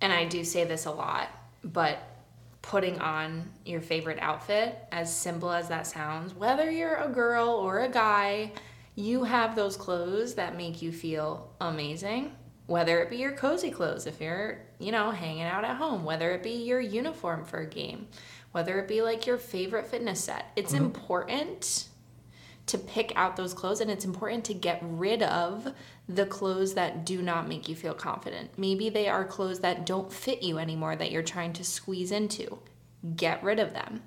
and 0.00 0.12
I 0.12 0.24
do 0.24 0.44
say 0.44 0.64
this 0.64 0.86
a 0.86 0.90
lot, 0.90 1.28
but 1.64 1.98
putting 2.62 2.98
on 2.98 3.48
your 3.64 3.80
favorite 3.80 4.18
outfit, 4.20 4.76
as 4.90 5.14
simple 5.14 5.50
as 5.50 5.68
that 5.68 5.86
sounds, 5.86 6.34
whether 6.34 6.70
you're 6.70 6.96
a 6.96 7.08
girl 7.08 7.48
or 7.48 7.80
a 7.80 7.88
guy, 7.88 8.52
you 8.96 9.24
have 9.24 9.54
those 9.54 9.76
clothes 9.76 10.34
that 10.34 10.56
make 10.56 10.82
you 10.82 10.90
feel 10.90 11.52
amazing. 11.60 12.32
Whether 12.66 13.00
it 13.00 13.10
be 13.10 13.18
your 13.18 13.32
cozy 13.32 13.70
clothes, 13.70 14.06
if 14.06 14.20
you're, 14.20 14.58
you 14.80 14.90
know, 14.90 15.12
hanging 15.12 15.42
out 15.42 15.64
at 15.64 15.76
home, 15.76 16.04
whether 16.04 16.32
it 16.32 16.42
be 16.42 16.64
your 16.64 16.80
uniform 16.80 17.44
for 17.44 17.58
a 17.58 17.66
game, 17.66 18.08
whether 18.56 18.78
it 18.78 18.88
be 18.88 19.02
like 19.02 19.26
your 19.26 19.36
favorite 19.36 19.86
fitness 19.86 20.24
set. 20.24 20.50
It's 20.56 20.72
mm-hmm. 20.72 20.86
important 20.86 21.88
to 22.64 22.78
pick 22.78 23.12
out 23.14 23.36
those 23.36 23.52
clothes 23.52 23.82
and 23.82 23.90
it's 23.90 24.06
important 24.06 24.46
to 24.46 24.54
get 24.54 24.78
rid 24.80 25.22
of 25.22 25.74
the 26.08 26.24
clothes 26.24 26.72
that 26.72 27.04
do 27.04 27.20
not 27.20 27.48
make 27.48 27.68
you 27.68 27.76
feel 27.76 27.92
confident. 27.92 28.52
Maybe 28.56 28.88
they 28.88 29.08
are 29.08 29.26
clothes 29.26 29.60
that 29.60 29.84
don't 29.84 30.10
fit 30.10 30.42
you 30.42 30.56
anymore 30.56 30.96
that 30.96 31.10
you're 31.10 31.22
trying 31.22 31.52
to 31.52 31.64
squeeze 31.64 32.10
into. 32.10 32.58
Get 33.14 33.44
rid 33.44 33.60
of 33.60 33.74
them. 33.74 34.02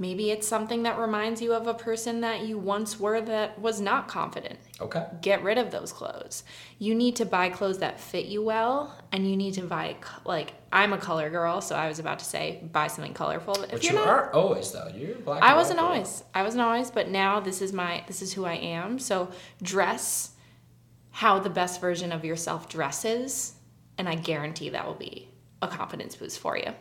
Maybe 0.00 0.30
it's 0.30 0.48
something 0.48 0.84
that 0.84 0.98
reminds 0.98 1.42
you 1.42 1.52
of 1.52 1.66
a 1.66 1.74
person 1.74 2.22
that 2.22 2.40
you 2.40 2.56
once 2.56 2.98
were 2.98 3.20
that 3.20 3.58
was 3.60 3.82
not 3.82 4.08
confident. 4.08 4.58
Okay. 4.80 5.04
Get 5.20 5.42
rid 5.42 5.58
of 5.58 5.70
those 5.70 5.92
clothes. 5.92 6.42
You 6.78 6.94
need 6.94 7.16
to 7.16 7.26
buy 7.26 7.50
clothes 7.50 7.80
that 7.80 8.00
fit 8.00 8.24
you 8.24 8.42
well, 8.42 8.98
and 9.12 9.28
you 9.28 9.36
need 9.36 9.52
to 9.54 9.62
buy, 9.62 9.96
like, 10.24 10.54
I'm 10.72 10.94
a 10.94 10.98
color 10.98 11.28
girl, 11.28 11.60
so 11.60 11.76
I 11.76 11.86
was 11.86 11.98
about 11.98 12.18
to 12.20 12.24
say 12.24 12.66
buy 12.72 12.86
something 12.86 13.12
colorful. 13.12 13.52
But 13.60 13.72
But 13.72 13.84
you're 13.84 13.92
you 13.92 13.98
not, 13.98 14.08
aren't 14.08 14.32
always 14.32 14.72
though. 14.72 14.88
You're 14.96 15.16
black. 15.16 15.42
I 15.42 15.54
wasn't 15.54 15.78
girl. 15.80 15.88
always. 15.88 16.24
I 16.34 16.44
wasn't 16.44 16.62
always, 16.62 16.90
but 16.90 17.10
now 17.10 17.38
this 17.38 17.60
is 17.60 17.74
my 17.74 18.02
this 18.06 18.22
is 18.22 18.32
who 18.32 18.46
I 18.46 18.54
am. 18.54 18.98
So 18.98 19.30
dress 19.60 20.30
how 21.10 21.40
the 21.40 21.50
best 21.50 21.78
version 21.78 22.10
of 22.10 22.24
yourself 22.24 22.70
dresses, 22.70 23.52
and 23.98 24.08
I 24.08 24.14
guarantee 24.14 24.70
that 24.70 24.86
will 24.86 24.94
be 24.94 25.28
a 25.60 25.68
confidence 25.68 26.16
boost 26.16 26.38
for 26.38 26.56
you. 26.56 26.72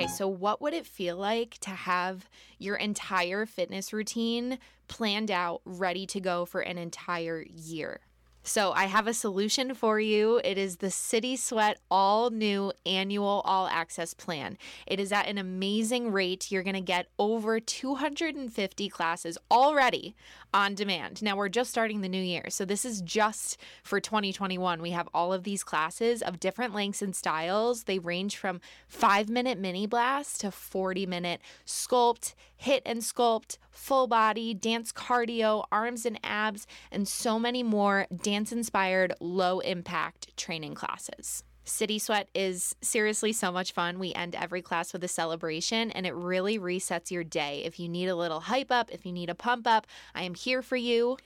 Okay, 0.00 0.08
mm. 0.08 0.16
so 0.16 0.28
what 0.28 0.62
would 0.62 0.72
it 0.72 0.86
feel 0.86 1.16
like 1.16 1.58
to 1.60 1.70
have 1.70 2.28
your 2.58 2.76
entire 2.76 3.44
fitness 3.44 3.92
routine 3.92 4.58
planned 4.88 5.30
out, 5.30 5.60
ready 5.64 6.06
to 6.06 6.20
go 6.20 6.46
for 6.46 6.60
an 6.60 6.78
entire 6.78 7.42
year? 7.42 8.00
So, 8.42 8.72
I 8.72 8.86
have 8.86 9.06
a 9.06 9.12
solution 9.12 9.74
for 9.74 10.00
you. 10.00 10.40
It 10.42 10.56
is 10.56 10.76
the 10.76 10.90
City 10.90 11.36
Sweat 11.36 11.78
all 11.90 12.30
new 12.30 12.72
annual 12.86 13.42
all 13.44 13.66
access 13.66 14.14
plan. 14.14 14.56
It 14.86 14.98
is 14.98 15.12
at 15.12 15.28
an 15.28 15.36
amazing 15.36 16.10
rate. 16.10 16.50
You're 16.50 16.62
going 16.62 16.74
to 16.74 16.80
get 16.80 17.08
over 17.18 17.60
250 17.60 18.88
classes 18.88 19.36
already 19.50 20.16
on 20.54 20.74
demand. 20.74 21.22
Now, 21.22 21.36
we're 21.36 21.50
just 21.50 21.70
starting 21.70 22.00
the 22.00 22.08
new 22.08 22.22
year. 22.22 22.44
So, 22.48 22.64
this 22.64 22.86
is 22.86 23.02
just 23.02 23.58
for 23.82 24.00
2021. 24.00 24.80
We 24.80 24.92
have 24.92 25.08
all 25.12 25.34
of 25.34 25.44
these 25.44 25.62
classes 25.62 26.22
of 26.22 26.40
different 26.40 26.74
lengths 26.74 27.02
and 27.02 27.14
styles. 27.14 27.84
They 27.84 27.98
range 27.98 28.38
from 28.38 28.62
five 28.88 29.28
minute 29.28 29.58
mini 29.58 29.86
blast 29.86 30.40
to 30.40 30.50
40 30.50 31.04
minute 31.04 31.42
sculpt, 31.66 32.34
HIIT 32.62 32.82
and 32.84 33.00
sculpt, 33.00 33.58
full 33.70 34.06
body, 34.06 34.54
dance 34.54 34.92
cardio, 34.92 35.64
arms 35.72 36.04
and 36.04 36.18
abs, 36.22 36.66
and 36.90 37.08
so 37.08 37.38
many 37.38 37.62
more 37.62 38.06
dance 38.22 38.52
inspired, 38.52 39.14
low 39.20 39.60
impact 39.60 40.36
training 40.36 40.74
classes. 40.74 41.42
City 41.64 41.98
Sweat 41.98 42.28
is 42.34 42.74
seriously 42.82 43.32
so 43.32 43.52
much 43.52 43.72
fun. 43.72 43.98
We 43.98 44.12
end 44.14 44.34
every 44.34 44.60
class 44.60 44.92
with 44.92 45.04
a 45.04 45.08
celebration 45.08 45.90
and 45.92 46.04
it 46.04 46.14
really 46.14 46.58
resets 46.58 47.10
your 47.10 47.22
day. 47.22 47.62
If 47.64 47.78
you 47.78 47.88
need 47.88 48.08
a 48.08 48.16
little 48.16 48.40
hype 48.40 48.72
up, 48.72 48.90
if 48.90 49.06
you 49.06 49.12
need 49.12 49.30
a 49.30 49.34
pump 49.34 49.66
up, 49.66 49.86
I 50.14 50.24
am 50.24 50.34
here 50.34 50.62
for 50.62 50.76
you. 50.76 51.16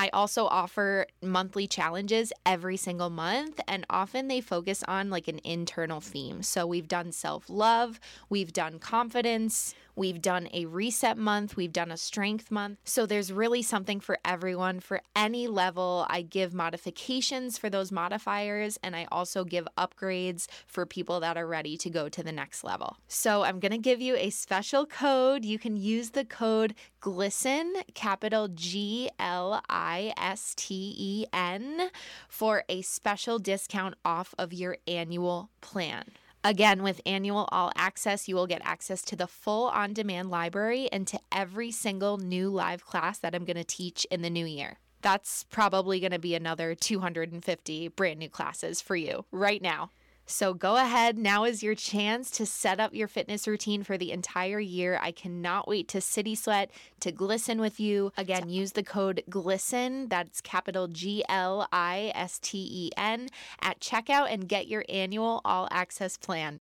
I 0.00 0.10
also 0.12 0.46
offer 0.46 1.06
monthly 1.20 1.66
challenges 1.66 2.32
every 2.46 2.76
single 2.76 3.10
month, 3.10 3.58
and 3.66 3.84
often 3.90 4.28
they 4.28 4.40
focus 4.40 4.84
on 4.86 5.10
like 5.10 5.26
an 5.26 5.40
internal 5.42 6.00
theme. 6.00 6.44
So 6.44 6.68
we've 6.68 6.86
done 6.86 7.10
self 7.10 7.50
love, 7.50 7.98
we've 8.30 8.52
done 8.52 8.78
confidence, 8.78 9.74
we've 9.98 10.22
done 10.22 10.48
a 10.54 10.64
reset 10.66 11.18
month, 11.18 11.56
we've 11.56 11.72
done 11.72 11.90
a 11.90 11.96
strength 11.96 12.50
month. 12.50 12.78
So 12.84 13.04
there's 13.04 13.32
really 13.32 13.62
something 13.62 13.98
for 13.98 14.18
everyone 14.24 14.80
for 14.80 15.02
any 15.16 15.48
level. 15.48 16.06
I 16.08 16.22
give 16.22 16.54
modifications 16.54 17.58
for 17.58 17.68
those 17.68 17.90
modifiers, 17.90 18.78
and 18.82 18.94
I 18.94 19.08
also 19.10 19.44
give 19.44 19.66
upgrades 19.76 20.46
for 20.66 20.86
people 20.86 21.20
that 21.20 21.36
are 21.36 21.46
ready 21.46 21.76
to 21.78 21.90
go 21.90 22.08
to 22.08 22.22
the 22.22 22.32
next 22.32 22.62
level. 22.62 22.96
So 23.08 23.42
I'm 23.42 23.58
going 23.58 23.72
to 23.72 23.78
give 23.78 24.00
you 24.00 24.14
a 24.16 24.30
special 24.30 24.86
code. 24.86 25.44
You 25.44 25.58
can 25.58 25.76
use 25.76 26.10
the 26.10 26.24
code 26.24 26.74
GLISTEN, 27.00 27.74
capital 27.94 28.48
G 28.48 29.10
L 29.18 29.60
I 29.68 30.12
S 30.16 30.54
T 30.56 30.94
E 30.96 31.26
N, 31.32 31.90
for 32.28 32.62
a 32.68 32.82
special 32.82 33.38
discount 33.38 33.96
off 34.04 34.34
of 34.38 34.52
your 34.52 34.78
annual 34.86 35.50
plan. 35.60 36.04
Again, 36.44 36.82
with 36.82 37.00
annual 37.04 37.48
all 37.50 37.72
access, 37.74 38.28
you 38.28 38.36
will 38.36 38.46
get 38.46 38.62
access 38.64 39.02
to 39.02 39.16
the 39.16 39.26
full 39.26 39.66
on 39.68 39.92
demand 39.92 40.30
library 40.30 40.88
and 40.92 41.06
to 41.08 41.18
every 41.32 41.70
single 41.70 42.16
new 42.16 42.48
live 42.48 42.86
class 42.86 43.18
that 43.18 43.34
I'm 43.34 43.44
going 43.44 43.56
to 43.56 43.64
teach 43.64 44.06
in 44.10 44.22
the 44.22 44.30
new 44.30 44.46
year. 44.46 44.78
That's 45.02 45.44
probably 45.44 46.00
going 46.00 46.12
to 46.12 46.18
be 46.18 46.34
another 46.34 46.74
250 46.74 47.88
brand 47.88 48.18
new 48.18 48.28
classes 48.28 48.80
for 48.80 48.96
you 48.96 49.24
right 49.30 49.62
now. 49.62 49.90
So 50.30 50.52
go 50.52 50.76
ahead. 50.76 51.16
Now 51.16 51.44
is 51.44 51.62
your 51.62 51.74
chance 51.74 52.30
to 52.32 52.44
set 52.44 52.78
up 52.78 52.94
your 52.94 53.08
fitness 53.08 53.48
routine 53.48 53.82
for 53.82 53.96
the 53.96 54.12
entire 54.12 54.60
year. 54.60 54.98
I 55.00 55.10
cannot 55.10 55.66
wait 55.66 55.88
to 55.88 56.02
City 56.02 56.34
Sweat, 56.34 56.70
to 57.00 57.10
glisten 57.10 57.62
with 57.62 57.80
you. 57.80 58.12
Again, 58.18 58.50
use 58.50 58.72
the 58.72 58.82
code 58.82 59.24
GLISTEN, 59.30 60.10
that's 60.10 60.42
capital 60.42 60.86
G 60.86 61.24
L 61.30 61.66
I 61.72 62.12
S 62.14 62.38
T 62.38 62.58
E 62.58 62.90
N, 62.98 63.30
at 63.62 63.80
checkout 63.80 64.30
and 64.30 64.46
get 64.46 64.68
your 64.68 64.84
annual 64.90 65.40
all 65.46 65.66
access 65.70 66.18
plan. 66.18 66.60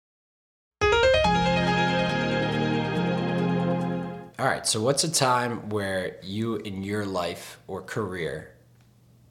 All 4.38 4.46
right. 4.46 4.68
So, 4.68 4.80
what's 4.80 5.04
a 5.04 5.12
time 5.12 5.70
where 5.70 6.18
you 6.22 6.58
in 6.58 6.84
your 6.84 7.06
life 7.06 7.60
or 7.68 7.82
career 7.82 8.52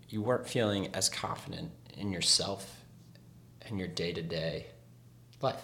you 0.09 0.23
weren't 0.23 0.49
feeling 0.49 0.95
as 0.95 1.09
confident 1.09 1.71
in 1.97 2.13
yourself 2.13 2.84
and 3.69 3.79
your 3.79 3.89
day 3.89 4.13
to 4.13 4.23
day 4.23 4.67
life? 5.41 5.63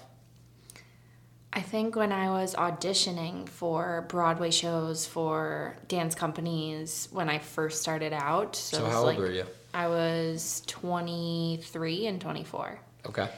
I 1.52 1.62
think 1.62 1.96
when 1.96 2.12
I 2.12 2.30
was 2.30 2.54
auditioning 2.54 3.48
for 3.48 4.06
Broadway 4.08 4.50
shows 4.52 5.04
for 5.06 5.76
dance 5.88 6.14
companies 6.14 7.08
when 7.10 7.28
I 7.28 7.38
first 7.38 7.82
started 7.82 8.12
out. 8.12 8.54
So, 8.54 8.78
So, 8.78 8.86
how 8.86 8.98
old 8.98 9.06
like- 9.06 9.18
were 9.18 9.30
you? 9.32 9.46
I 9.74 9.88
was 9.88 10.62
23 10.66 12.06
and 12.06 12.20
24. 12.20 12.78
Okay. 13.06 13.28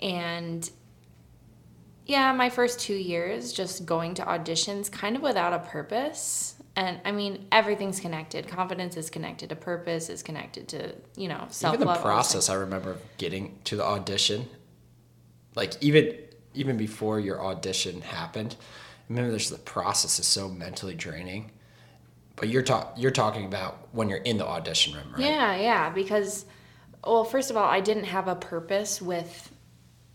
And 0.00 0.68
yeah, 2.06 2.32
my 2.32 2.50
first 2.50 2.80
two 2.80 2.94
years 2.94 3.52
just 3.52 3.86
going 3.86 4.14
to 4.14 4.22
auditions 4.22 4.90
kind 4.90 5.16
of 5.16 5.22
without 5.22 5.52
a 5.52 5.58
purpose. 5.60 6.54
And 6.74 7.00
I 7.04 7.12
mean, 7.12 7.46
everything's 7.52 8.00
connected. 8.00 8.48
Confidence 8.48 8.96
is 8.96 9.10
connected 9.10 9.50
to 9.50 9.56
purpose, 9.56 10.08
is 10.08 10.22
connected 10.22 10.68
to, 10.68 10.94
you 11.16 11.28
know, 11.28 11.46
self 11.50 11.74
Even 11.74 11.86
the 11.86 11.94
process, 11.94 12.48
I 12.48 12.54
remember 12.54 12.96
getting 13.18 13.58
to 13.64 13.76
the 13.76 13.84
audition, 13.84 14.48
like 15.54 15.74
even 15.82 16.16
even 16.54 16.76
before 16.76 17.20
your 17.20 17.42
audition 17.42 18.00
happened. 18.00 18.56
I 18.58 19.04
remember 19.08 19.30
there's 19.30 19.50
the 19.50 19.58
process 19.58 20.18
is 20.18 20.26
so 20.26 20.48
mentally 20.48 20.94
draining. 20.94 21.50
But 22.36 22.48
you're 22.48 22.62
talk 22.62 22.94
you're 22.96 23.10
talking 23.10 23.44
about 23.44 23.88
when 23.92 24.08
you're 24.08 24.18
in 24.18 24.38
the 24.38 24.46
audition 24.46 24.94
room, 24.94 25.12
right? 25.12 25.20
Yeah, 25.20 25.56
yeah. 25.56 25.90
Because, 25.90 26.46
well, 27.04 27.24
first 27.24 27.50
of 27.50 27.56
all, 27.56 27.68
I 27.68 27.80
didn't 27.80 28.04
have 28.04 28.28
a 28.28 28.34
purpose 28.34 29.02
with 29.02 29.52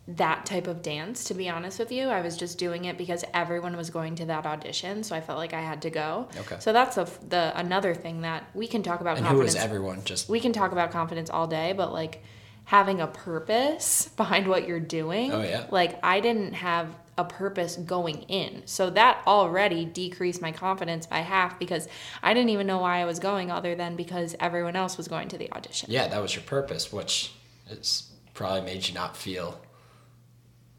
that 0.07 0.45
type 0.45 0.67
of 0.67 0.81
dance, 0.81 1.25
to 1.25 1.33
be 1.33 1.49
honest 1.49 1.79
with 1.79 1.91
you. 1.91 2.07
I 2.07 2.21
was 2.21 2.37
just 2.37 2.57
doing 2.57 2.85
it 2.85 2.97
because 2.97 3.25
everyone 3.33 3.75
was 3.75 3.89
going 3.89 4.15
to 4.15 4.25
that 4.25 4.45
audition. 4.45 5.03
So 5.03 5.15
I 5.15 5.21
felt 5.21 5.37
like 5.37 5.53
I 5.53 5.61
had 5.61 5.81
to 5.81 5.89
go. 5.89 6.29
Okay. 6.37 6.55
So 6.59 6.71
that's 6.71 6.95
the, 6.95 7.09
the 7.27 7.51
another 7.59 7.93
thing 7.93 8.21
that 8.21 8.45
we 8.53 8.67
can 8.67 8.83
talk 8.83 9.01
about 9.01 9.17
And 9.17 9.25
who 9.25 9.31
confidence. 9.33 9.55
is 9.55 9.61
everyone? 9.61 10.03
Just 10.05 10.29
we 10.29 10.39
can 10.39 10.53
talk 10.53 10.71
about 10.71 10.91
confidence 10.91 11.29
all 11.29 11.45
day, 11.47 11.73
but 11.73 11.91
like 11.91 12.23
having 12.63 13.01
a 13.01 13.07
purpose 13.07 14.07
behind 14.17 14.47
what 14.47 14.65
you're 14.67 14.79
doing. 14.79 15.33
Oh, 15.33 15.41
yeah. 15.41 15.65
Like 15.71 15.99
I 16.03 16.21
didn't 16.21 16.53
have 16.53 16.87
a 17.17 17.25
purpose 17.25 17.75
going 17.75 18.21
in. 18.23 18.61
So 18.65 18.89
that 18.91 19.21
already 19.27 19.83
decreased 19.83 20.41
my 20.41 20.51
confidence 20.53 21.05
by 21.05 21.19
half 21.19 21.59
because 21.59 21.87
I 22.23 22.33
didn't 22.33 22.51
even 22.51 22.67
know 22.67 22.77
why 22.77 22.99
I 23.01 23.05
was 23.05 23.19
going 23.19 23.51
other 23.51 23.75
than 23.75 23.95
because 23.97 24.35
everyone 24.39 24.75
else 24.75 24.97
was 24.97 25.07
going 25.07 25.27
to 25.29 25.37
the 25.37 25.51
audition. 25.51 25.89
yeah, 25.91 26.07
that 26.07 26.21
was 26.21 26.35
your 26.35 26.43
purpose, 26.43 26.93
which 26.93 27.33
is 27.69 28.09
probably 28.35 28.61
made 28.61 28.87
you 28.87 28.93
not 28.93 29.17
feel 29.17 29.59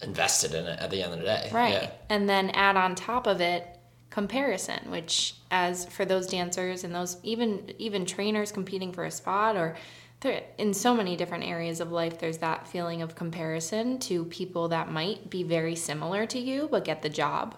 invested 0.03 0.55
in 0.55 0.67
it 0.67 0.79
at 0.81 0.91
the 0.91 1.03
end 1.03 1.13
of 1.13 1.19
the 1.19 1.25
day. 1.25 1.51
Right. 1.53 1.73
Yeah. 1.73 1.91
And 2.09 2.29
then 2.29 2.51
add 2.51 2.77
on 2.77 2.95
top 2.95 3.27
of 3.27 3.41
it 3.41 3.79
comparison, 4.11 4.91
which 4.91 5.35
as 5.51 5.87
for 5.87 6.05
those 6.05 6.27
dancers 6.27 6.85
and 6.85 6.95
those 6.95 7.19
even 7.23 7.73
even 7.79 8.07
trainers 8.07 8.53
competing 8.53 8.93
for 8.93 9.05
a 9.05 9.11
spot 9.11 9.57
or 9.57 9.77
in 10.59 10.75
so 10.75 10.95
many 10.95 11.17
different 11.17 11.45
areas 11.45 11.79
of 11.79 11.93
life 11.93 12.19
there's 12.19 12.39
that 12.39 12.67
feeling 12.67 13.03
of 13.03 13.15
comparison 13.15 14.01
to 14.01 14.25
people 14.25 14.67
that 14.69 14.91
might 14.91 15.31
be 15.31 15.45
very 15.45 15.77
similar 15.77 16.27
to 16.27 16.41
you 16.41 16.69
but 16.71 16.85
get 16.85 17.03
the 17.03 17.09
job. 17.09 17.55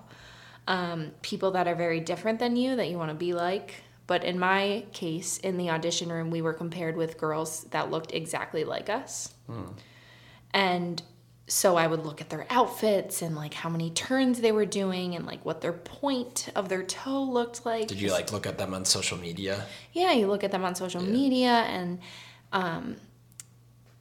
Um, 0.66 1.12
people 1.22 1.53
that 1.53 1.66
are 1.66 1.74
very 1.74 2.00
different 2.00 2.38
than 2.38 2.55
you 2.55 2.76
that 2.76 2.88
you 2.88 2.98
want 2.98 3.11
to 3.11 3.16
be 3.16 3.33
like. 3.33 3.83
But 4.07 4.24
in 4.24 4.38
my 4.38 4.85
case, 4.92 5.38
in 5.38 5.57
the 5.57 5.70
audition 5.70 6.11
room, 6.11 6.31
we 6.31 6.42
were 6.42 6.53
compared 6.53 6.96
with 6.96 7.16
girls 7.16 7.64
that 7.70 7.90
looked 7.90 8.12
exactly 8.12 8.64
like 8.64 8.90
us. 8.90 9.35
And 10.53 11.03
so 11.50 11.76
I 11.76 11.88
would 11.88 12.06
look 12.06 12.20
at 12.20 12.30
their 12.30 12.46
outfits 12.48 13.22
and 13.22 13.34
like 13.34 13.54
how 13.54 13.68
many 13.68 13.90
turns 13.90 14.40
they 14.40 14.52
were 14.52 14.64
doing 14.64 15.16
and 15.16 15.26
like 15.26 15.44
what 15.44 15.60
their 15.60 15.72
point 15.72 16.48
of 16.54 16.68
their 16.68 16.84
toe 16.84 17.24
looked 17.24 17.66
like. 17.66 17.88
Did 17.88 18.00
you 18.00 18.12
like 18.12 18.30
look 18.30 18.46
at 18.46 18.56
them 18.56 18.72
on 18.72 18.84
social 18.84 19.18
media? 19.18 19.66
Yeah, 19.92 20.12
you 20.12 20.28
look 20.28 20.44
at 20.44 20.52
them 20.52 20.64
on 20.64 20.76
social 20.76 21.02
media 21.02 21.50
and 21.50 21.98
um, 22.52 22.96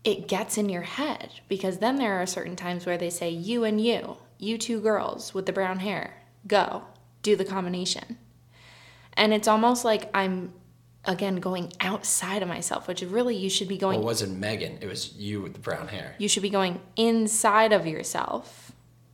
it 0.03 0.27
gets 0.27 0.59
in 0.59 0.69
your 0.69 0.83
head 0.83 1.31
because 1.47 1.79
then 1.79 1.95
there 1.95 2.21
are 2.21 2.27
certain 2.27 2.55
times 2.55 2.85
where 2.85 2.99
they 2.99 3.09
say, 3.09 3.31
you 3.31 3.63
and 3.63 3.81
you, 3.81 4.17
you 4.37 4.59
two 4.59 4.79
girls 4.79 5.33
with 5.33 5.47
the 5.47 5.51
brown 5.51 5.79
hair, 5.79 6.21
go, 6.45 6.83
do 7.23 7.35
the 7.35 7.45
combination. 7.45 8.19
And 9.13 9.33
it's 9.33 9.47
almost 9.47 9.83
like 9.83 10.07
I'm, 10.13 10.53
again, 11.05 11.37
going 11.37 11.71
outside 11.79 12.41
of 12.41 12.47
myself, 12.47 12.87
which 12.87 13.01
really 13.01 13.35
you 13.35 13.49
should 13.49 13.67
be 13.67 13.77
going 13.77 13.99
Well, 13.99 14.07
it 14.07 14.11
wasn't 14.11 14.39
Megan. 14.39 14.77
It 14.81 14.87
was 14.87 15.13
you 15.13 15.41
with 15.41 15.53
the 15.53 15.59
brown 15.59 15.87
hair. 15.87 16.15
you 16.17 16.27
should 16.27 16.43
be 16.43 16.49
going 16.49 16.81
inside 16.95 17.73
of 17.73 17.87
yourself 17.87 18.69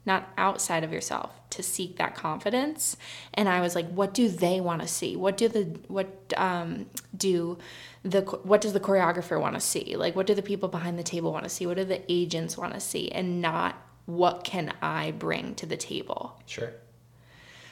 not 0.06 0.30
outside 0.38 0.84
of 0.84 0.93
yourself, 0.93 1.32
to 1.50 1.63
seek 1.63 1.98
that 1.98 2.15
confidence. 2.15 2.95
And 3.34 3.50
I 3.50 3.62
was 3.62 3.76
like, 3.76 3.89
what 3.89 4.13
do 4.13 4.30
they 4.30 4.62
want 4.62 4.82
to 4.82 4.88
see? 4.88 5.15
What 5.15 5.36
do 5.36 5.48
the 5.48 5.63
what 5.88 6.34
um, 6.38 6.86
do 7.17 7.58
the 8.04 8.21
what 8.21 8.62
does 8.62 8.74
the 8.74 8.80
choreographer 8.80 9.39
want 9.39 9.56
to 9.56 9.62
see? 9.62 9.95
Like, 9.95 10.15
what 10.15 10.28
do 10.28 10.36
the 10.36 10.43
people 10.43 10.69
behind 10.69 11.00
the 11.00 11.04
table 11.04 11.32
want 11.32 11.43
to 11.43 11.50
see? 11.50 11.65
What 11.65 11.78
do 11.78 11.86
the 11.86 12.02
agents 12.12 12.58
want 12.58 12.74
to 12.74 12.80
see? 12.80 13.12
And 13.12 13.41
not 13.41 13.76
what 14.06 14.43
can 14.43 14.74
I 14.82 15.12
bring 15.12 15.56
to 15.56 15.65
the 15.65 15.78
table? 15.78 16.39
Sure. 16.45 16.71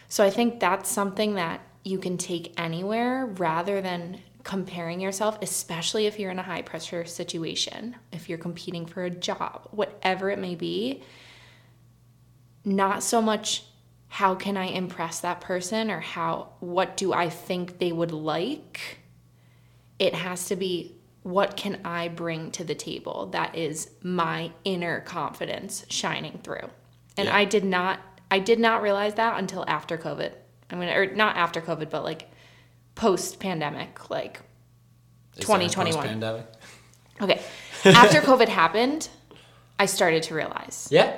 So 0.10 0.24
I 0.24 0.32
think 0.32 0.60
that's 0.60 0.90
something 0.90 1.36
that 1.36 1.62
you 1.84 1.98
can 1.98 2.18
take 2.18 2.54
anywhere 2.58 3.26
rather 3.26 3.82
than 3.82 4.20
comparing 4.44 5.00
yourself, 5.00 5.38
especially 5.42 6.06
if 6.06 6.20
you're 6.20 6.32
in 6.32 6.40
a 6.40 6.44
high 6.44 6.62
pressure 6.62 7.06
situation, 7.06 7.96
if 8.12 8.28
you're 8.30 8.38
competing 8.38 8.86
for 8.86 9.04
a 9.04 9.10
job, 9.10 9.68
whatever 9.72 10.30
it 10.30 10.40
may 10.40 10.56
be. 10.56 11.02
Not 12.66 13.04
so 13.04 13.22
much 13.22 13.64
how 14.08 14.36
can 14.36 14.58
I 14.58 14.66
impress 14.66 15.22
that 15.22 15.42
person 15.42 15.90
or 15.90 16.00
how 16.00 16.50
what 16.60 16.96
do 16.98 17.14
I 17.14 17.30
think 17.30 17.80
they 17.80 17.92
would 17.92 18.12
like? 18.12 19.00
It 19.98 20.14
has 20.14 20.46
to 20.50 20.56
be 20.56 20.96
what 21.24 21.58
can 21.58 21.80
I 21.84 22.10
bring 22.10 22.52
to 22.52 22.64
the 22.64 22.76
table 22.76 23.28
that 23.32 23.56
is 23.56 23.90
my 24.04 24.52
inner 24.66 25.00
confidence 25.00 25.86
shining 25.90 26.40
through. 26.44 26.70
And 27.18 27.28
Yeah. 27.28 27.36
I 27.36 27.46
did 27.46 27.64
not 27.64 28.02
I 28.30 28.40
did 28.40 28.60
not 28.60 28.84
realize 28.84 29.16
that 29.16 29.40
until 29.40 29.66
after 29.68 29.98
COVID. 29.98 30.34
I 30.70 30.76
mean 30.76 30.90
or 30.90 31.14
not 31.14 31.36
after 31.38 31.62
COVID, 31.62 31.90
but 31.90 32.04
like 32.04 32.30
post 32.96 33.40
pandemic, 33.40 34.10
like 34.10 34.42
2021. 35.40 35.94
post-pandemic? 35.94 36.46
okay. 37.22 37.42
After 37.86 38.22
COVID 38.22 38.48
happened, 38.48 39.10
I 39.80 39.86
started 39.86 40.24
to 40.24 40.36
realize. 40.36 40.88
Yeah. 40.92 41.16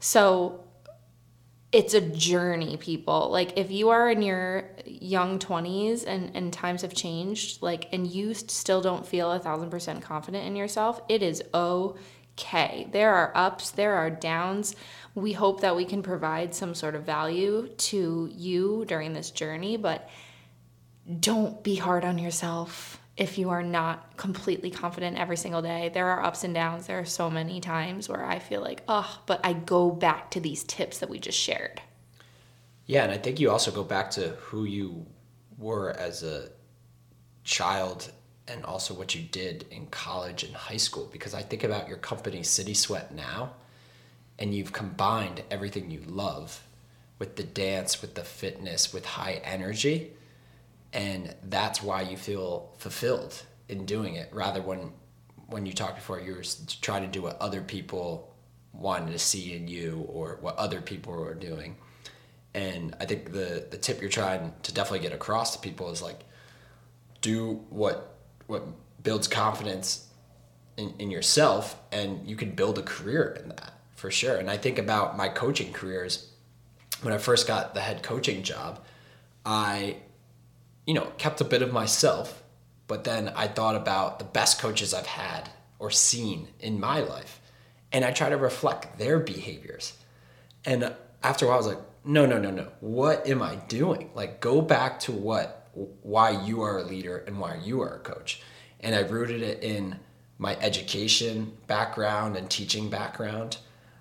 So 0.00 0.64
it's 1.72 1.94
a 1.94 2.00
journey, 2.00 2.76
people. 2.76 3.30
Like 3.30 3.58
if 3.58 3.70
you 3.70 3.90
are 3.90 4.10
in 4.10 4.22
your 4.22 4.64
young 4.86 5.38
20s 5.38 6.04
and, 6.06 6.30
and 6.34 6.52
times 6.52 6.82
have 6.82 6.94
changed, 6.94 7.62
like 7.62 7.88
and 7.92 8.06
you 8.06 8.34
still 8.34 8.80
don't 8.80 9.06
feel 9.06 9.32
a 9.32 9.38
thousand 9.38 9.70
percent 9.70 10.02
confident 10.02 10.46
in 10.46 10.56
yourself, 10.56 11.00
it 11.08 11.22
is 11.22 11.42
okay. 11.52 11.98
There 12.36 13.14
are 13.14 13.32
ups, 13.34 13.70
there 13.70 13.94
are 13.94 14.10
downs. 14.10 14.74
We 15.14 15.32
hope 15.32 15.60
that 15.60 15.76
we 15.76 15.84
can 15.84 16.02
provide 16.02 16.54
some 16.54 16.74
sort 16.74 16.94
of 16.94 17.04
value 17.04 17.68
to 17.68 18.30
you 18.32 18.84
during 18.86 19.12
this 19.12 19.30
journey, 19.30 19.76
but 19.76 20.08
don't 21.20 21.62
be 21.62 21.76
hard 21.76 22.04
on 22.04 22.18
yourself 22.18 23.00
if 23.16 23.38
you 23.38 23.50
are 23.50 23.62
not 23.62 24.16
completely 24.16 24.70
confident 24.70 25.16
every 25.16 25.36
single 25.36 25.62
day. 25.62 25.90
There 25.94 26.08
are 26.08 26.24
ups 26.24 26.42
and 26.42 26.52
downs. 26.52 26.86
There 26.86 26.98
are 26.98 27.04
so 27.04 27.30
many 27.30 27.60
times 27.60 28.08
where 28.08 28.24
I 28.24 28.40
feel 28.40 28.60
like, 28.60 28.82
oh, 28.88 29.22
but 29.26 29.40
I 29.44 29.52
go 29.52 29.90
back 29.90 30.32
to 30.32 30.40
these 30.40 30.64
tips 30.64 30.98
that 30.98 31.08
we 31.08 31.20
just 31.20 31.38
shared. 31.38 31.80
Yeah, 32.86 33.04
and 33.04 33.12
I 33.12 33.18
think 33.18 33.38
you 33.38 33.50
also 33.50 33.70
go 33.70 33.84
back 33.84 34.10
to 34.12 34.30
who 34.40 34.64
you 34.64 35.06
were 35.58 35.90
as 35.90 36.22
a 36.22 36.50
child 37.44 38.10
and 38.48 38.64
also 38.64 38.94
what 38.94 39.14
you 39.14 39.22
did 39.22 39.66
in 39.70 39.86
college 39.86 40.42
and 40.42 40.54
high 40.54 40.76
school 40.76 41.08
because 41.12 41.34
I 41.34 41.42
think 41.42 41.64
about 41.64 41.88
your 41.88 41.96
company 41.96 42.42
City 42.42 42.74
Sweat 42.74 43.14
now 43.14 43.52
and 44.38 44.54
you've 44.54 44.72
combined 44.72 45.42
everything 45.50 45.90
you 45.90 46.02
love 46.06 46.62
with 47.18 47.36
the 47.36 47.44
dance, 47.44 48.02
with 48.02 48.14
the 48.14 48.24
fitness, 48.24 48.92
with 48.92 49.04
high 49.04 49.40
energy 49.44 50.12
and 50.92 51.34
that's 51.48 51.82
why 51.82 52.02
you 52.02 52.16
feel 52.16 52.72
fulfilled 52.78 53.42
in 53.68 53.84
doing 53.84 54.14
it 54.14 54.28
rather 54.32 54.62
when 54.62 54.92
when 55.46 55.66
you 55.66 55.72
talked 55.72 55.96
before 55.96 56.20
you 56.20 56.34
were 56.34 56.44
trying 56.80 57.02
to 57.02 57.08
do 57.08 57.22
what 57.22 57.36
other 57.40 57.60
people 57.60 58.34
wanted 58.72 59.12
to 59.12 59.18
see 59.18 59.54
in 59.54 59.68
you 59.68 60.04
or 60.08 60.38
what 60.40 60.56
other 60.56 60.80
people 60.80 61.12
were 61.12 61.34
doing. 61.34 61.76
And 62.54 62.94
i 63.00 63.04
think 63.04 63.32
the 63.32 63.66
the 63.70 63.76
tip 63.76 64.00
you're 64.00 64.10
trying 64.10 64.52
to 64.62 64.72
definitely 64.72 65.00
get 65.00 65.12
across 65.12 65.54
to 65.54 65.58
people 65.58 65.90
is 65.90 66.02
like 66.02 66.20
do 67.20 67.64
what 67.70 68.13
what 68.46 68.64
builds 69.02 69.28
confidence 69.28 70.08
in, 70.76 70.94
in 70.98 71.10
yourself 71.10 71.76
and 71.92 72.26
you 72.28 72.36
can 72.36 72.50
build 72.50 72.78
a 72.78 72.82
career 72.82 73.38
in 73.40 73.48
that 73.48 73.74
for 73.94 74.10
sure 74.10 74.36
and 74.36 74.50
i 74.50 74.56
think 74.56 74.78
about 74.78 75.16
my 75.16 75.28
coaching 75.28 75.72
careers 75.72 76.30
when 77.02 77.12
i 77.14 77.18
first 77.18 77.46
got 77.46 77.74
the 77.74 77.80
head 77.80 78.02
coaching 78.02 78.42
job 78.42 78.82
i 79.44 79.96
you 80.86 80.94
know 80.94 81.12
kept 81.18 81.40
a 81.40 81.44
bit 81.44 81.62
of 81.62 81.72
myself 81.72 82.42
but 82.86 83.04
then 83.04 83.28
i 83.36 83.46
thought 83.46 83.76
about 83.76 84.18
the 84.18 84.24
best 84.24 84.60
coaches 84.60 84.92
i've 84.92 85.06
had 85.06 85.48
or 85.78 85.90
seen 85.90 86.48
in 86.60 86.80
my 86.80 87.00
life 87.00 87.40
and 87.92 88.04
i 88.04 88.10
try 88.10 88.28
to 88.28 88.36
reflect 88.36 88.98
their 88.98 89.18
behaviors 89.18 89.94
and 90.64 90.94
after 91.24 91.46
a 91.46 91.48
while, 91.48 91.56
I 91.56 91.58
was 91.58 91.66
like, 91.66 91.82
no, 92.04 92.26
no, 92.26 92.38
no, 92.38 92.50
no. 92.50 92.68
What 92.80 93.26
am 93.26 93.42
I 93.42 93.56
doing? 93.56 94.10
Like, 94.14 94.40
go 94.40 94.60
back 94.60 95.00
to 95.00 95.12
what, 95.12 95.63
why 95.74 96.30
you 96.30 96.62
are 96.62 96.78
a 96.78 96.84
leader 96.84 97.18
and 97.26 97.38
why 97.38 97.56
you 97.62 97.80
are 97.82 97.96
a 97.96 98.00
coach. 98.00 98.40
And 98.80 98.94
I 98.94 99.00
rooted 99.00 99.42
it 99.42 99.62
in 99.62 99.98
my 100.38 100.56
education 100.60 101.52
background 101.66 102.36
and 102.36 102.50
teaching 102.50 102.90
background. 102.90 103.58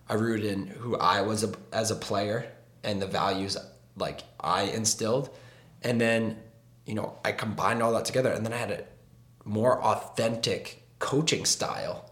I 0.09 0.15
rooted 0.15 0.45
in 0.45 0.67
who 0.67 0.97
I 0.97 1.21
was 1.21 1.43
a, 1.43 1.53
as 1.71 1.91
a 1.91 1.95
player 1.95 2.51
and 2.83 3.01
the 3.01 3.07
values 3.07 3.57
like 3.95 4.21
I 4.39 4.63
instilled. 4.63 5.29
And 5.83 5.99
then, 5.99 6.37
you 6.85 6.95
know, 6.95 7.17
I 7.23 7.31
combined 7.31 7.81
all 7.81 7.93
that 7.93 8.05
together. 8.05 8.31
And 8.31 8.45
then 8.45 8.53
I 8.53 8.57
had 8.57 8.71
a 8.71 8.83
more 9.45 9.81
authentic 9.81 10.83
coaching 10.99 11.45
style 11.45 12.11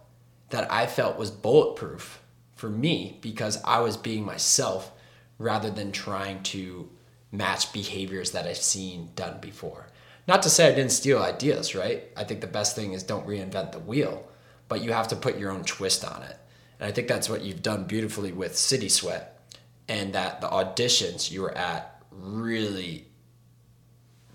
that 0.50 0.72
I 0.72 0.86
felt 0.86 1.18
was 1.18 1.32
bulletproof 1.32 2.22
for 2.56 2.70
me 2.70 3.18
because 3.22 3.62
I 3.64 3.80
was 3.80 3.98
being 3.98 4.26
myself 4.26 4.92
rather 5.38 5.72
than 5.72 5.92
trying 5.92 6.44
to 6.44 6.90
match 7.32 7.72
behaviors 7.72 8.32
that 8.32 8.46
I've 8.46 8.58
seen 8.58 9.10
done 9.16 9.40
before. 9.40 9.88
Not 10.28 10.44
to 10.44 10.50
say 10.50 10.68
I 10.68 10.76
didn't 10.76 10.92
steal 10.92 11.22
ideas, 11.22 11.76
right? 11.76 12.04
I 12.16 12.24
think 12.24 12.42
the 12.42 12.48
best 12.48 12.76
thing 12.76 12.94
is 12.94 13.04
don't 13.04 13.28
reinvent 13.28 13.72
the 13.72 13.80
wheel, 13.80 14.30
but 14.68 14.84
you 14.84 14.92
have 14.92 15.08
to 15.10 15.16
put 15.16 15.38
your 15.38 15.52
own 15.52 15.64
twist 15.64 16.06
on 16.06 16.24
it. 16.24 16.38
And 16.80 16.88
I 16.88 16.92
think 16.92 17.08
that's 17.08 17.30
what 17.30 17.42
you've 17.42 17.64
done 17.64 17.86
beautifully 17.86 18.32
with 18.32 18.58
City 18.58 18.90
Sweat 18.90 19.40
and 19.88 20.14
that 20.14 20.42
the 20.42 20.48
auditions 20.48 21.32
you 21.32 21.42
were 21.42 21.58
at 21.58 22.04
really 22.12 23.08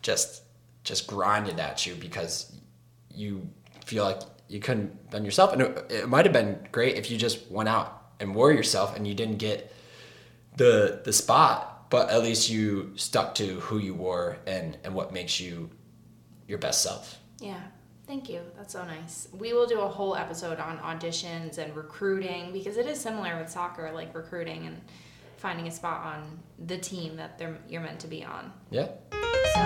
just 0.02 0.42
just 0.84 1.06
grinded 1.06 1.58
at 1.58 1.84
you 1.84 1.94
because 1.94 2.52
you 3.12 3.48
feel 3.84 4.04
like 4.04 4.20
you 4.48 4.60
couldn't 4.60 5.10
been 5.10 5.24
yourself 5.24 5.52
and 5.52 5.62
it, 5.62 5.86
it 5.90 6.08
might 6.08 6.24
have 6.24 6.32
been 6.32 6.58
great 6.70 6.96
if 6.96 7.10
you 7.10 7.16
just 7.16 7.50
went 7.50 7.68
out 7.68 8.10
and 8.20 8.34
wore 8.34 8.52
yourself 8.52 8.96
and 8.96 9.06
you 9.06 9.14
didn't 9.14 9.38
get 9.38 9.72
the 10.56 11.00
the 11.04 11.12
spot 11.12 11.75
but 11.90 12.10
at 12.10 12.22
least 12.22 12.48
you 12.50 12.92
stuck 12.96 13.34
to 13.34 13.60
who 13.60 13.78
you 13.78 13.94
were 13.94 14.38
and 14.46 14.76
and 14.84 14.94
what 14.94 15.12
makes 15.12 15.40
you 15.40 15.70
your 16.48 16.58
best 16.58 16.82
self 16.82 17.18
Yeah. 17.40 17.60
Thank 18.06 18.28
you. 18.28 18.40
That's 18.56 18.72
so 18.72 18.84
nice. 18.84 19.26
We 19.36 19.52
will 19.52 19.66
do 19.66 19.80
a 19.80 19.88
whole 19.88 20.14
episode 20.14 20.60
on 20.60 20.78
auditions 20.78 21.58
and 21.58 21.74
recruiting 21.74 22.52
because 22.52 22.76
it 22.76 22.86
is 22.86 23.00
similar 23.00 23.36
with 23.36 23.50
soccer, 23.50 23.90
like 23.92 24.14
recruiting 24.14 24.64
and 24.66 24.80
finding 25.38 25.66
a 25.66 25.70
spot 25.72 26.04
on 26.06 26.38
the 26.66 26.78
team 26.78 27.16
that 27.16 27.36
they're, 27.36 27.58
you're 27.68 27.80
meant 27.82 27.98
to 28.00 28.06
be 28.06 28.24
on. 28.24 28.52
yeah 28.70 28.86
So, 29.54 29.60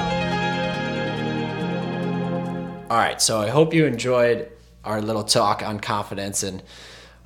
all 2.90 2.96
right 2.96 3.20
so 3.22 3.40
i 3.40 3.48
hope 3.48 3.72
you 3.72 3.86
enjoyed 3.86 4.50
our 4.84 5.00
little 5.00 5.22
talk 5.22 5.62
on 5.62 5.78
confidence 5.78 6.42
and 6.42 6.62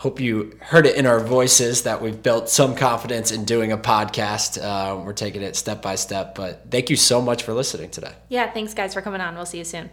hope 0.04 0.20
you 0.20 0.52
heard 0.60 0.86
it 0.86 0.96
in 0.96 1.06
our 1.06 1.20
voices 1.20 1.82
that 1.82 2.02
we've 2.02 2.22
built 2.22 2.48
some 2.48 2.76
confidence 2.76 3.32
in 3.32 3.44
doing 3.44 3.72
a 3.72 3.78
podcast 3.78 4.62
uh, 4.62 4.94
we're 5.00 5.12
taking 5.12 5.42
it 5.42 5.56
step 5.56 5.80
by 5.80 5.94
step 5.94 6.34
but 6.34 6.66
thank 6.70 6.90
you 6.90 6.96
so 6.96 7.20
much 7.20 7.42
for 7.42 7.54
listening 7.54 7.90
today 7.90 8.12
yeah, 8.34 8.50
thanks 8.50 8.74
guys 8.74 8.94
for 8.94 9.00
coming 9.00 9.20
on. 9.20 9.36
We'll 9.36 9.46
see 9.46 9.58
you 9.58 9.64
soon. 9.64 9.90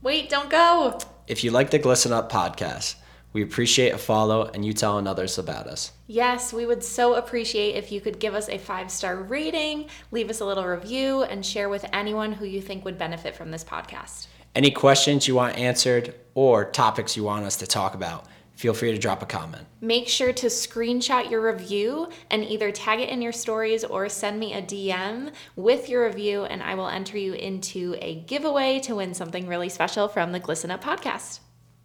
Wait, 0.00 0.30
don't 0.30 0.48
go. 0.48 0.98
If 1.26 1.44
you 1.44 1.50
like 1.50 1.70
the 1.70 1.78
Glisten 1.78 2.10
Up 2.10 2.32
podcast, 2.32 2.94
we 3.34 3.42
appreciate 3.42 3.92
a 3.92 3.98
follow 3.98 4.50
and 4.54 4.64
you 4.64 4.72
telling 4.72 5.06
others 5.06 5.36
about 5.36 5.66
us. 5.66 5.92
Yes, 6.06 6.52
we 6.52 6.64
would 6.64 6.82
so 6.82 7.14
appreciate 7.14 7.76
if 7.76 7.92
you 7.92 8.00
could 8.00 8.18
give 8.18 8.34
us 8.34 8.48
a 8.48 8.56
five 8.56 8.90
star 8.90 9.16
rating, 9.16 9.90
leave 10.10 10.30
us 10.30 10.40
a 10.40 10.46
little 10.46 10.64
review, 10.64 11.24
and 11.24 11.44
share 11.44 11.68
with 11.68 11.84
anyone 11.92 12.32
who 12.32 12.46
you 12.46 12.62
think 12.62 12.86
would 12.86 12.96
benefit 12.96 13.36
from 13.36 13.50
this 13.50 13.64
podcast. 13.64 14.28
Any 14.54 14.70
questions 14.70 15.28
you 15.28 15.34
want 15.34 15.58
answered 15.58 16.14
or 16.34 16.64
topics 16.64 17.16
you 17.16 17.24
want 17.24 17.44
us 17.44 17.56
to 17.58 17.66
talk 17.66 17.94
about, 17.94 18.26
feel 18.62 18.72
free 18.72 18.92
to 18.92 18.98
drop 18.98 19.24
a 19.24 19.26
comment. 19.26 19.66
Make 19.80 20.06
sure 20.06 20.32
to 20.34 20.46
screenshot 20.46 21.28
your 21.28 21.40
review 21.40 22.08
and 22.30 22.44
either 22.44 22.70
tag 22.70 23.00
it 23.00 23.08
in 23.08 23.20
your 23.20 23.32
stories 23.32 23.82
or 23.82 24.08
send 24.08 24.38
me 24.38 24.54
a 24.54 24.62
DM 24.62 25.32
with 25.56 25.88
your 25.88 26.06
review, 26.06 26.44
and 26.44 26.62
I 26.62 26.76
will 26.76 26.86
enter 26.86 27.18
you 27.18 27.32
into 27.32 27.96
a 28.00 28.20
giveaway 28.20 28.78
to 28.84 28.94
win 28.94 29.14
something 29.14 29.48
really 29.48 29.68
special 29.68 30.06
from 30.06 30.30
the 30.30 30.38
Glisten 30.38 30.70
Up 30.70 30.84
podcast. 30.84 31.40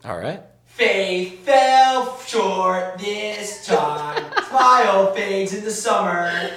All 0.05 0.19
right. 0.19 0.43
Faith 0.65 1.43
fell 1.43 2.15
short 2.19 2.99
this 2.99 3.65
time. 3.65 4.23
Smile 4.47 5.15
fades 5.15 5.55
in 5.55 5.63
the 5.63 5.71
summer. 5.71 6.51